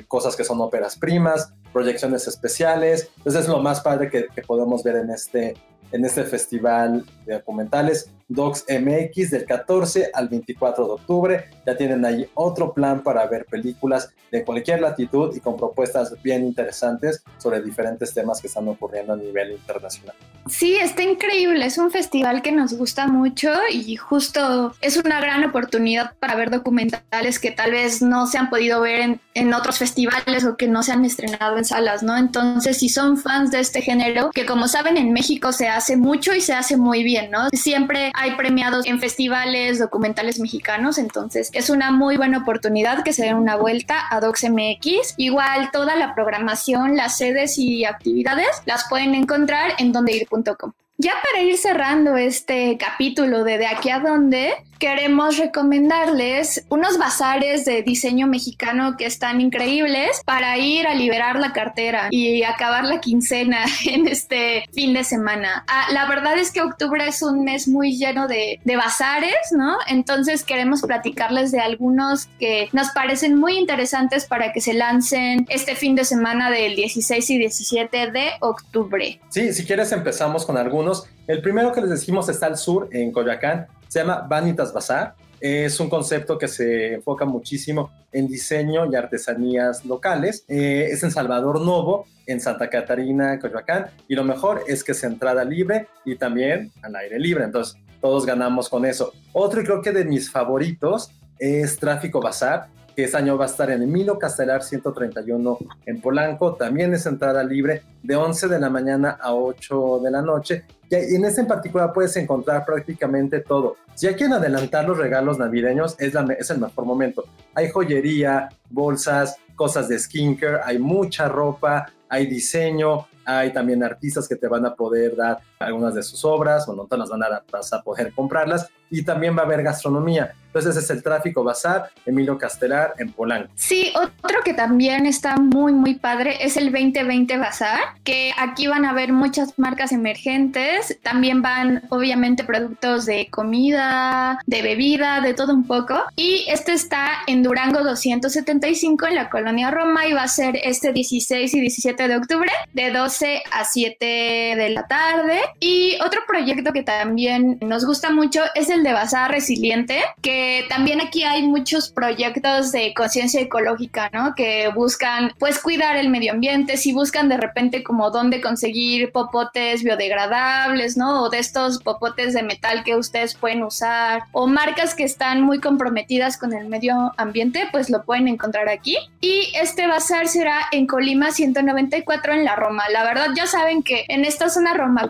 cosas 0.08 0.36
que 0.36 0.44
son 0.44 0.62
óperas 0.62 0.98
primas, 0.98 1.54
proyecciones 1.72 2.28
especiales. 2.28 3.10
Entonces 3.18 3.44
es 3.44 3.48
lo 3.48 3.60
más 3.60 3.82
padre 3.82 4.10
que, 4.10 4.28
que 4.28 4.42
podemos 4.42 4.84
ver 4.84 4.98
en 4.98 5.10
este, 5.10 5.56
en 5.94 6.04
este 6.04 6.24
festival 6.26 7.06
de 7.26 7.36
documentales. 7.36 8.12
Docs 8.28 8.66
MX 8.70 9.32
del 9.32 9.46
14 9.46 10.12
al 10.14 10.30
24 10.30 10.86
de 10.86 10.92
octubre. 10.92 11.46
Ya 11.66 11.78
tienen 11.78 12.06
ahí 12.06 12.28
otro 12.34 12.74
plan 12.74 13.02
para 13.02 13.26
ver 13.28 13.46
películas 13.46 14.10
de 14.32 14.44
cualquier 14.44 14.82
latitud 14.82 15.36
y 15.36 15.40
con 15.40 15.56
propuestas 15.58 16.22
bien 16.24 16.44
interesantes 16.44 17.24
sobre 17.38 17.62
diferentes 17.62 18.14
temas 18.14 18.42
que 18.42 18.48
están 18.48 18.68
ocurriendo 18.68 19.14
a 19.14 19.18
nivel 19.18 19.52
internacional. 19.52 20.16
Sí, 20.48 20.76
está 20.76 21.04
increíble. 21.04 21.66
Es 21.66 21.78
un 21.78 21.92
festival 21.92 22.42
que 22.42 22.52
nos 22.52 22.74
gusta 22.74 23.08
mucho 23.08 23.52
y 23.72 23.96
justo 23.96 24.74
es 24.82 24.98
una 24.98 25.22
gran 25.22 25.44
oportunidad 25.46 26.16
para 26.20 26.36
ver 26.36 26.50
documentales 26.50 27.40
que 27.40 27.52
tal 27.52 27.72
vez 27.72 28.02
no 28.02 28.28
se 28.28 28.38
han 28.38 28.50
podido 28.50 28.82
ver 28.82 29.02
en, 29.02 29.22
en 29.36 29.54
otros 29.54 29.78
festivales 29.78 30.46
o 30.46 30.58
que 30.58 30.68
no 30.68 30.84
se 30.84 30.92
han 30.92 31.06
estrenado 31.06 31.58
en 31.58 31.66
salas, 31.66 32.04
¿no? 32.04 32.18
Entonces, 32.18 32.78
si 32.80 32.90
son 32.90 33.18
fans 33.18 33.52
de 33.52 33.60
este 33.60 33.82
género, 33.82 34.32
que 34.32 34.46
como 34.46 34.68
saben 34.68 34.98
en 34.98 35.14
México 35.14 35.52
se 35.52 35.68
hace 35.68 35.96
mucho 35.96 36.34
y 36.34 36.42
se 36.42 36.54
hace 36.54 36.76
muy 36.76 37.04
bien, 37.04 37.32
¿no? 37.32 37.50
Siempre 37.54 38.12
hay 38.14 38.36
premiados 38.36 38.86
en 38.86 39.00
festivales 39.00 39.80
documentales 39.80 40.40
mexicanos, 40.40 40.98
entonces 40.98 41.50
es 41.54 41.70
una 41.70 41.92
muy 41.92 42.18
buena 42.18 42.40
oportunidad 42.40 43.04
que 43.04 43.14
se 43.14 43.26
den 43.26 43.36
una 43.36 43.56
vuelta 43.56 44.06
a 44.10 44.20
DocsMX. 44.20 45.16
Igual 45.18 45.72
toda 45.72 45.96
la 45.96 46.16
programación, 46.16 46.96
las 46.96 47.18
sedes 47.18 47.58
y 47.58 47.86
actividades 47.86 48.48
las 48.66 48.88
pueden 48.88 49.16
encontrar 49.16 49.74
en 49.80 49.92
dondeir.com. 49.92 50.74
Ya 50.98 51.14
para 51.24 51.44
ir 51.44 51.58
cerrando 51.58 52.16
este 52.18 52.78
capítulo 52.78 53.44
de 53.44 53.58
De 53.58 53.68
aquí 53.68 53.90
a 53.90 54.00
dónde, 54.00 54.54
queremos 54.80 55.38
recomendarles 55.38 56.66
unos 56.70 56.98
bazares 56.98 57.66
de 57.66 57.84
diseño 57.84 58.28
mexicano 58.28 58.96
que 58.98 59.06
están 59.06 59.42
increíbles 59.42 60.22
para 60.26 60.58
ir 60.58 60.88
a 60.88 60.96
liberar 60.96 61.40
la 61.40 61.54
cartera 61.54 62.08
y 62.12 62.44
acabar 62.44 62.84
la 62.84 63.00
quincena 63.00 63.66
en 63.86 64.08
este 64.08 64.66
fin 64.74 64.94
de 64.94 65.04
semana. 65.04 65.64
Ah, 65.68 65.88
la 65.92 66.08
verdad 66.08 66.38
es 66.38 66.52
que 66.52 66.62
octubre 66.62 67.06
es 67.08 67.22
un 67.22 67.44
mes 67.44 67.68
muy 67.68 67.98
lleno 67.98 68.28
de, 68.28 68.60
de 68.64 68.76
bazares, 68.76 69.52
¿no? 69.52 69.78
Entonces 69.88 70.44
queremos 70.44 70.82
platicarles 70.82 71.52
de 71.52 71.60
algunos 71.60 72.28
que 72.40 72.70
nos 72.74 72.90
parecen 72.90 73.36
muy 73.36 73.58
interesantes 73.58 74.26
para 74.26 74.52
que 74.54 74.62
se 74.62 74.74
lancen 74.74 75.46
este 75.50 75.76
fin 75.76 75.96
de 75.96 76.06
semana 76.06 76.50
del 76.50 76.76
16 76.76 77.30
y 77.30 77.38
17 77.38 78.12
de 78.12 78.30
octubre. 78.42 79.20
Sí, 79.30 79.54
si 79.54 79.66
quieres 79.66 79.92
empezamos 79.92 80.46
con 80.46 80.58
algunos 80.58 81.08
el 81.28 81.42
primero 81.42 81.72
que 81.72 81.82
les 81.82 81.90
decimos 81.90 82.28
está 82.28 82.48
al 82.48 82.58
sur, 82.58 82.90
en 82.92 83.12
Coyoacán, 83.12 83.68
se 83.94 84.00
llama 84.00 84.26
Vanitas 84.28 84.74
Bazar. 84.74 85.14
Es 85.40 85.80
un 85.80 85.88
concepto 85.88 86.36
que 86.40 86.48
se 86.48 86.96
enfoca 86.96 87.26
muchísimo 87.26 87.92
en 88.12 88.28
diseño 88.28 88.92
y 88.92 88.96
artesanías 88.96 89.86
locales. 89.86 90.46
Eh, 90.48 90.88
es 90.90 91.04
en 91.04 91.12
Salvador 91.12 91.62
Novo, 91.62 92.08
en 92.26 92.40
Santa 92.40 92.72
Catarina, 92.72 93.38
Coyoacán. 93.38 93.92
Y 94.08 94.16
lo 94.16 94.24
mejor 94.24 94.64
es 94.68 94.84
que 94.84 94.94
es 94.94 95.04
entrada 95.04 95.46
libre 95.46 95.90
y 96.06 96.16
también 96.16 96.72
al 96.82 96.96
aire 96.96 97.20
libre. 97.20 97.44
Entonces, 97.44 97.76
todos 98.02 98.26
ganamos 98.26 98.68
con 98.68 98.84
eso. 98.84 99.14
Otro, 99.32 99.62
y 99.62 99.64
creo 99.64 99.84
que 99.84 99.92
de 99.92 100.06
mis 100.06 100.32
favoritos, 100.32 101.12
es 101.38 101.78
Tráfico 101.78 102.20
Bazar 102.20 102.70
que 102.96 103.06
este 103.06 103.18
año 103.18 103.38
va 103.38 103.46
a 103.46 103.48
estar 103.48 103.70
en 103.72 103.82
Emilio 103.82 104.20
Castelar 104.20 104.64
131 104.64 105.58
en 105.86 106.02
Polanco. 106.02 106.56
También 106.56 106.94
es 106.94 107.06
entrada 107.06 107.44
libre 107.44 107.84
de 108.02 108.16
11 108.16 108.48
de 108.48 108.60
la 108.60 108.70
mañana 108.70 109.18
a 109.22 109.34
8 109.34 110.00
de 110.04 110.12
la 110.12 110.22
noche. 110.22 110.66
Y 110.90 111.16
en 111.16 111.26
este 111.26 111.42
en 111.42 111.48
particular 111.48 111.92
puedes 111.92 112.16
encontrar 112.18 112.66
prácticamente 112.66 113.40
todo. 113.40 113.78
Si 113.96 114.08
hay 114.08 114.14
quien 114.14 114.34
adelantar 114.34 114.88
los 114.88 114.98
regalos 114.98 115.40
navideños, 115.40 115.96
es, 116.00 116.14
la, 116.14 116.24
es 116.38 116.50
el 116.52 116.60
mejor 116.60 116.86
momento. 116.86 117.24
Hay 117.56 117.70
joyería, 117.70 118.50
bolsas, 118.70 119.38
cosas 119.56 119.88
de 119.88 119.98
skincare, 119.98 120.60
hay 120.64 120.78
mucha 120.78 121.28
ropa, 121.28 121.92
hay 122.10 122.28
diseño, 122.28 123.08
hay 123.26 123.54
también 123.54 123.84
artistas 123.84 124.28
que 124.28 124.36
te 124.36 124.48
van 124.48 124.66
a 124.66 124.76
poder 124.76 125.16
dar 125.16 125.40
algunas 125.66 125.94
de 125.94 126.04
sus 126.04 126.24
obras, 126.26 126.68
o 126.68 126.74
no 126.74 126.86
te 126.86 126.98
las 126.98 127.10
van 127.10 127.24
a 127.24 127.44
vas 127.52 127.74
a 127.74 127.82
poder 127.82 128.14
comprarlas, 128.14 128.70
y 128.90 129.04
también 129.04 129.36
va 129.36 129.42
a 129.42 129.46
haber 129.46 129.64
gastronomía. 129.64 130.34
Entonces 130.54 130.78
es 130.78 130.90
el 130.92 131.02
Tráfico 131.02 131.44
Bazar, 131.44 131.90
Emilio 132.06 132.38
Castelar, 132.38 132.94
en 133.00 133.12
Polanco. 133.12 133.52
Sí, 133.56 133.92
otro 133.96 134.44
que 134.46 134.54
también 134.54 135.08
está 135.08 135.38
muy, 135.38 135.74
muy 135.74 135.96
padre 135.96 136.38
es 136.46 136.58
el 136.58 136.72
2020 136.72 137.38
Bazar, 137.38 137.80
que 138.04 138.32
aquí 138.38 138.68
van 138.68 138.86
a 138.86 138.94
ver 138.94 139.14
muchas 139.14 139.58
marcas 139.58 139.92
emergentes, 139.92 141.00
también 141.02 141.42
van 141.42 141.82
obviamente 141.90 142.44
productos 142.44 143.08
de 143.08 143.30
comida, 143.32 144.40
de 144.46 144.62
bebida, 144.62 145.22
de 145.22 145.34
todo 145.34 145.56
un 145.56 145.66
poco, 145.66 146.00
y 146.16 146.46
este 146.48 146.74
está 146.74 147.10
en 147.26 147.42
Durango 147.42 147.84
275 147.84 149.08
en 149.08 149.16
la 149.16 149.32
colonia 149.32 149.72
Roma 149.72 150.06
y 150.06 150.14
va 150.14 150.22
a 150.22 150.28
ser 150.28 150.60
este 150.64 150.94
16 150.94 151.52
y 151.52 151.62
17 151.62 152.08
de 152.08 152.16
octubre 152.16 152.52
de 152.74 152.92
12 152.92 153.42
a 153.52 153.66
7 153.66 154.06
de 154.06 154.70
la 154.70 154.86
tarde. 154.86 155.40
Y 155.60 155.98
otro 156.06 156.22
proyecto 156.28 156.74
que 156.74 156.84
también 156.84 157.58
nos 157.62 157.86
gusta 157.86 158.12
mucho 158.12 158.42
es 158.56 158.70
el 158.70 158.84
de 158.84 158.94
Bazar 158.94 159.32
Resiliente, 159.32 160.02
que 160.22 160.66
también 160.70 161.02
aquí 161.02 161.24
hay 161.24 161.44
muchos 161.44 161.90
proyectos 161.90 162.72
de 162.72 162.94
conciencia 162.94 163.42
ecológica, 163.42 164.10
¿no? 164.14 164.36
Que 164.36 164.70
buscan 164.70 165.34
pues 165.40 165.60
cuidar 165.60 165.96
el 165.96 166.10
medio 166.10 166.34
ambiente, 166.34 166.78
si 166.78 166.94
buscan 166.94 167.30
de 167.30 167.38
repente 167.38 167.84
como 167.84 168.12
dónde 168.12 168.42
conseguir 168.42 169.12
popotes 169.12 169.84
biodegradables, 169.84 170.98
¿no? 170.98 171.24
O 171.24 171.30
de 171.30 171.40
estos 171.40 171.82
popotes 171.82 172.34
de 172.34 172.44
metal 172.44 172.84
que 172.84 172.96
ustedes 172.96 173.36
pueden 173.36 173.64
usar, 173.64 174.24
o 174.32 174.48
marcas 174.48 174.96
que 174.96 175.04
están 175.04 175.42
muy 175.42 175.60
comprometidas 175.60 176.38
con 176.38 176.54
el 176.54 176.68
medio 176.68 177.14
ambiente, 177.18 177.68
pues 177.72 177.90
lo 177.90 178.04
pueden 178.04 178.28
encontrar 178.28 178.70
aquí. 178.70 178.98
Y 179.22 179.52
este 179.56 179.88
bazar 179.88 180.28
será 180.28 180.58
en 180.72 180.88
Colima 180.88 181.32
194 181.32 182.34
en 182.34 182.46
la 182.46 182.56
Roma. 182.56 182.84
La 182.92 183.04
verdad 183.04 183.30
ya 183.36 183.48
saben 183.48 183.84
que 183.84 184.06
en 184.10 184.26
esta 184.26 184.50
zona 184.50 184.74
Roma 184.74 185.08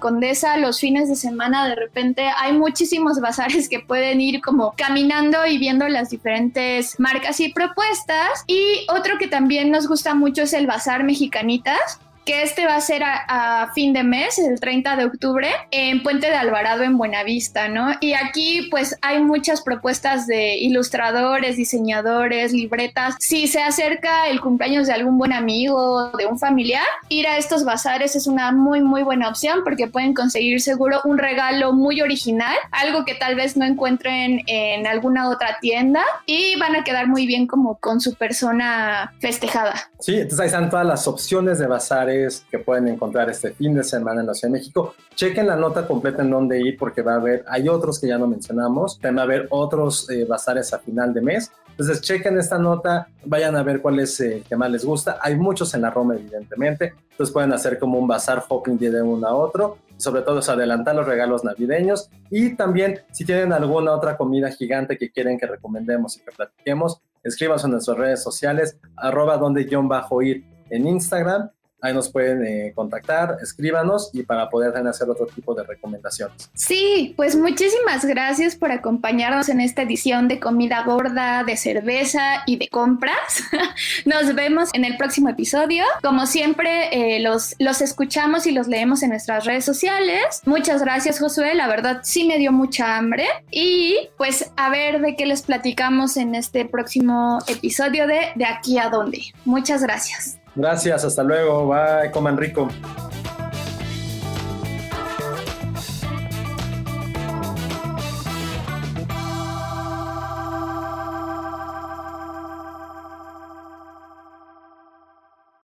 Los 0.57 0.79
fines 0.79 1.09
de 1.09 1.17
semana 1.17 1.67
de 1.67 1.75
repente 1.75 2.29
hay 2.37 2.53
muchísimos 2.53 3.19
bazares 3.19 3.67
que 3.67 3.81
pueden 3.81 4.21
ir 4.21 4.39
como 4.39 4.73
caminando 4.77 5.45
y 5.45 5.57
viendo 5.57 5.85
las 5.89 6.11
diferentes 6.11 6.97
marcas 6.97 7.41
y 7.41 7.51
propuestas. 7.51 8.45
Y 8.47 8.87
otro 8.89 9.17
que 9.17 9.27
también 9.27 9.69
nos 9.69 9.85
gusta 9.85 10.15
mucho 10.15 10.43
es 10.43 10.53
el 10.53 10.65
Bazar 10.65 11.03
Mexicanitas 11.03 11.99
que 12.25 12.43
este 12.43 12.65
va 12.65 12.75
a 12.75 12.81
ser 12.81 13.03
a, 13.03 13.71
fin 13.73 13.93
de 13.93 14.03
mes, 14.03 14.37
el 14.39 14.59
30 14.59 14.95
de 14.95 15.05
octubre, 15.05 15.49
en 15.71 16.03
Puente 16.03 16.27
de 16.27 16.35
Alvarado, 16.35 16.83
en 16.83 16.97
Buenavista, 16.97 17.67
¿no? 17.67 17.91
Y 18.01 18.13
aquí 18.13 18.67
pues 18.69 18.97
hay 19.01 19.21
muchas 19.21 19.61
propuestas 19.61 20.27
de 20.27 20.57
ilustradores, 20.57 21.57
diseñadores, 21.57 22.53
libretas. 22.53 23.15
Si 23.19 23.47
se 23.47 23.61
acerca 23.61 24.27
el 24.27 24.41
cumpleaños 24.41 24.87
de 24.87 24.93
algún 24.93 25.17
buen 25.17 25.33
amigo, 25.33 26.11
de 26.11 26.25
un 26.25 26.39
familiar, 26.39 26.85
ir 27.09 27.27
a 27.27 27.37
estos 27.37 27.63
bazares 27.63 28.15
es 28.15 28.27
una 28.27 28.51
muy, 28.51 28.81
muy 28.81 29.03
buena 29.03 29.29
opción 29.29 29.61
porque 29.63 29.87
pueden 29.87 30.13
conseguir 30.13 30.61
seguro 30.61 31.01
un 31.05 31.17
regalo 31.17 31.73
muy 31.73 32.01
original, 32.01 32.55
algo 32.71 33.05
que 33.05 33.15
tal 33.15 33.35
vez 33.35 33.57
no 33.57 33.65
encuentren 33.65 34.41
en 34.47 34.87
alguna 34.87 35.29
otra 35.29 35.57
tienda 35.61 36.03
y 36.25 36.57
van 36.59 36.75
a 36.75 36.83
quedar 36.83 37.07
muy 37.07 37.25
bien 37.25 37.47
como 37.47 37.77
con 37.77 37.99
su 38.01 38.13
persona 38.15 39.13
festejada. 39.19 39.89
Sí, 39.99 40.15
entonces 40.15 40.39
ahí 40.39 40.47
están 40.47 40.69
todas 40.69 40.85
las 40.85 41.07
opciones 41.07 41.59
de 41.59 41.67
bazares 41.67 42.12
que 42.49 42.59
pueden 42.59 42.87
encontrar 42.87 43.29
este 43.29 43.51
fin 43.51 43.73
de 43.73 43.83
semana 43.83 44.21
en 44.21 44.27
la 44.27 44.33
Ciudad 44.33 44.53
de 44.53 44.59
México. 44.59 44.93
Chequen 45.15 45.47
la 45.47 45.55
nota 45.55 45.87
completa 45.87 46.21
en 46.21 46.31
dónde 46.31 46.59
ir 46.59 46.77
porque 46.77 47.01
va 47.01 47.13
a 47.13 47.17
haber, 47.17 47.43
hay 47.47 47.67
otros 47.69 47.99
que 47.99 48.07
ya 48.07 48.17
no 48.17 48.27
mencionamos, 48.27 48.99
también 48.99 49.17
va 49.17 49.21
a 49.21 49.25
haber 49.25 49.47
otros 49.49 50.09
eh, 50.09 50.25
bazares 50.25 50.73
a 50.73 50.79
final 50.79 51.13
de 51.13 51.21
mes. 51.21 51.51
Entonces 51.73 52.01
chequen 52.01 52.37
esta 52.37 52.59
nota, 52.59 53.07
vayan 53.25 53.55
a 53.55 53.63
ver 53.63 53.81
cuál 53.81 53.99
es 53.99 54.19
el 54.19 54.33
eh, 54.33 54.43
que 54.47 54.55
más 54.55 54.69
les 54.69 54.85
gusta. 54.85 55.17
Hay 55.21 55.35
muchos 55.35 55.73
en 55.73 55.81
la 55.81 55.89
Roma, 55.89 56.15
evidentemente. 56.15 56.93
Entonces 57.11 57.33
pueden 57.33 57.51
hacer 57.51 57.79
como 57.79 57.97
un 57.97 58.07
bazar 58.07 58.43
hopping 58.47 58.77
de 58.77 59.01
uno 59.01 59.27
a 59.27 59.35
otro. 59.35 59.79
Y 59.97 60.01
sobre 60.01 60.21
todo 60.21 60.39
es 60.39 60.49
adelantar 60.49 60.95
los 60.95 61.07
regalos 61.07 61.43
navideños. 61.43 62.09
Y 62.29 62.55
también 62.55 62.99
si 63.11 63.25
tienen 63.25 63.51
alguna 63.53 63.91
otra 63.91 64.17
comida 64.17 64.51
gigante 64.51 64.97
que 64.97 65.09
quieren 65.09 65.39
que 65.39 65.47
recomendemos 65.47 66.15
y 66.17 66.19
que 66.19 66.31
platiquemos, 66.31 67.01
escríbanos 67.23 67.63
en 67.63 67.71
nuestras 67.71 67.97
redes 67.97 68.21
sociales, 68.21 68.77
arroba 68.95 69.37
donde 69.37 69.63
guion 69.63 69.87
bajo 69.87 70.21
ir 70.21 70.45
en 70.69 70.87
Instagram 70.87 71.49
Ahí 71.83 71.93
nos 71.93 72.09
pueden 72.09 72.45
eh, 72.45 72.71
contactar, 72.73 73.39
escríbanos 73.41 74.09
y 74.13 74.23
para 74.23 74.49
poder 74.49 74.73
hacer 74.87 75.09
otro 75.09 75.25
tipo 75.25 75.53
de 75.53 75.63
recomendaciones. 75.63 76.49
Sí, 76.53 77.13
pues 77.17 77.35
muchísimas 77.35 78.05
gracias 78.05 78.55
por 78.55 78.71
acompañarnos 78.71 79.49
en 79.49 79.59
esta 79.59 79.81
edición 79.81 80.29
de 80.29 80.39
comida 80.39 80.81
gorda, 80.85 81.43
de 81.43 81.57
cerveza 81.57 82.43
y 82.45 82.55
de 82.55 82.69
compras. 82.69 83.43
Nos 84.05 84.33
vemos 84.33 84.69
en 84.71 84.85
el 84.85 84.95
próximo 84.95 85.27
episodio. 85.27 85.83
Como 86.01 86.25
siempre, 86.25 87.17
eh, 87.17 87.19
los, 87.19 87.53
los 87.59 87.81
escuchamos 87.81 88.47
y 88.47 88.53
los 88.53 88.69
leemos 88.69 89.03
en 89.03 89.09
nuestras 89.09 89.43
redes 89.43 89.65
sociales. 89.65 90.41
Muchas 90.45 90.81
gracias, 90.83 91.19
Josué. 91.19 91.53
La 91.53 91.67
verdad 91.67 91.99
sí 92.03 92.25
me 92.25 92.37
dio 92.37 92.53
mucha 92.53 92.95
hambre. 92.95 93.27
Y 93.51 94.07
pues 94.17 94.51
a 94.55 94.69
ver 94.69 95.01
de 95.01 95.17
qué 95.17 95.25
les 95.25 95.41
platicamos 95.41 96.15
en 96.15 96.33
este 96.33 96.63
próximo 96.63 97.39
episodio 97.47 98.07
de 98.07 98.31
De 98.35 98.45
aquí 98.45 98.77
a 98.77 98.87
dónde. 98.87 99.21
Muchas 99.43 99.83
gracias. 99.83 100.39
Gracias, 100.55 101.03
hasta 101.03 101.23
luego. 101.23 101.67
Bye, 101.67 102.11
coman 102.11 102.37
rico. 102.37 102.67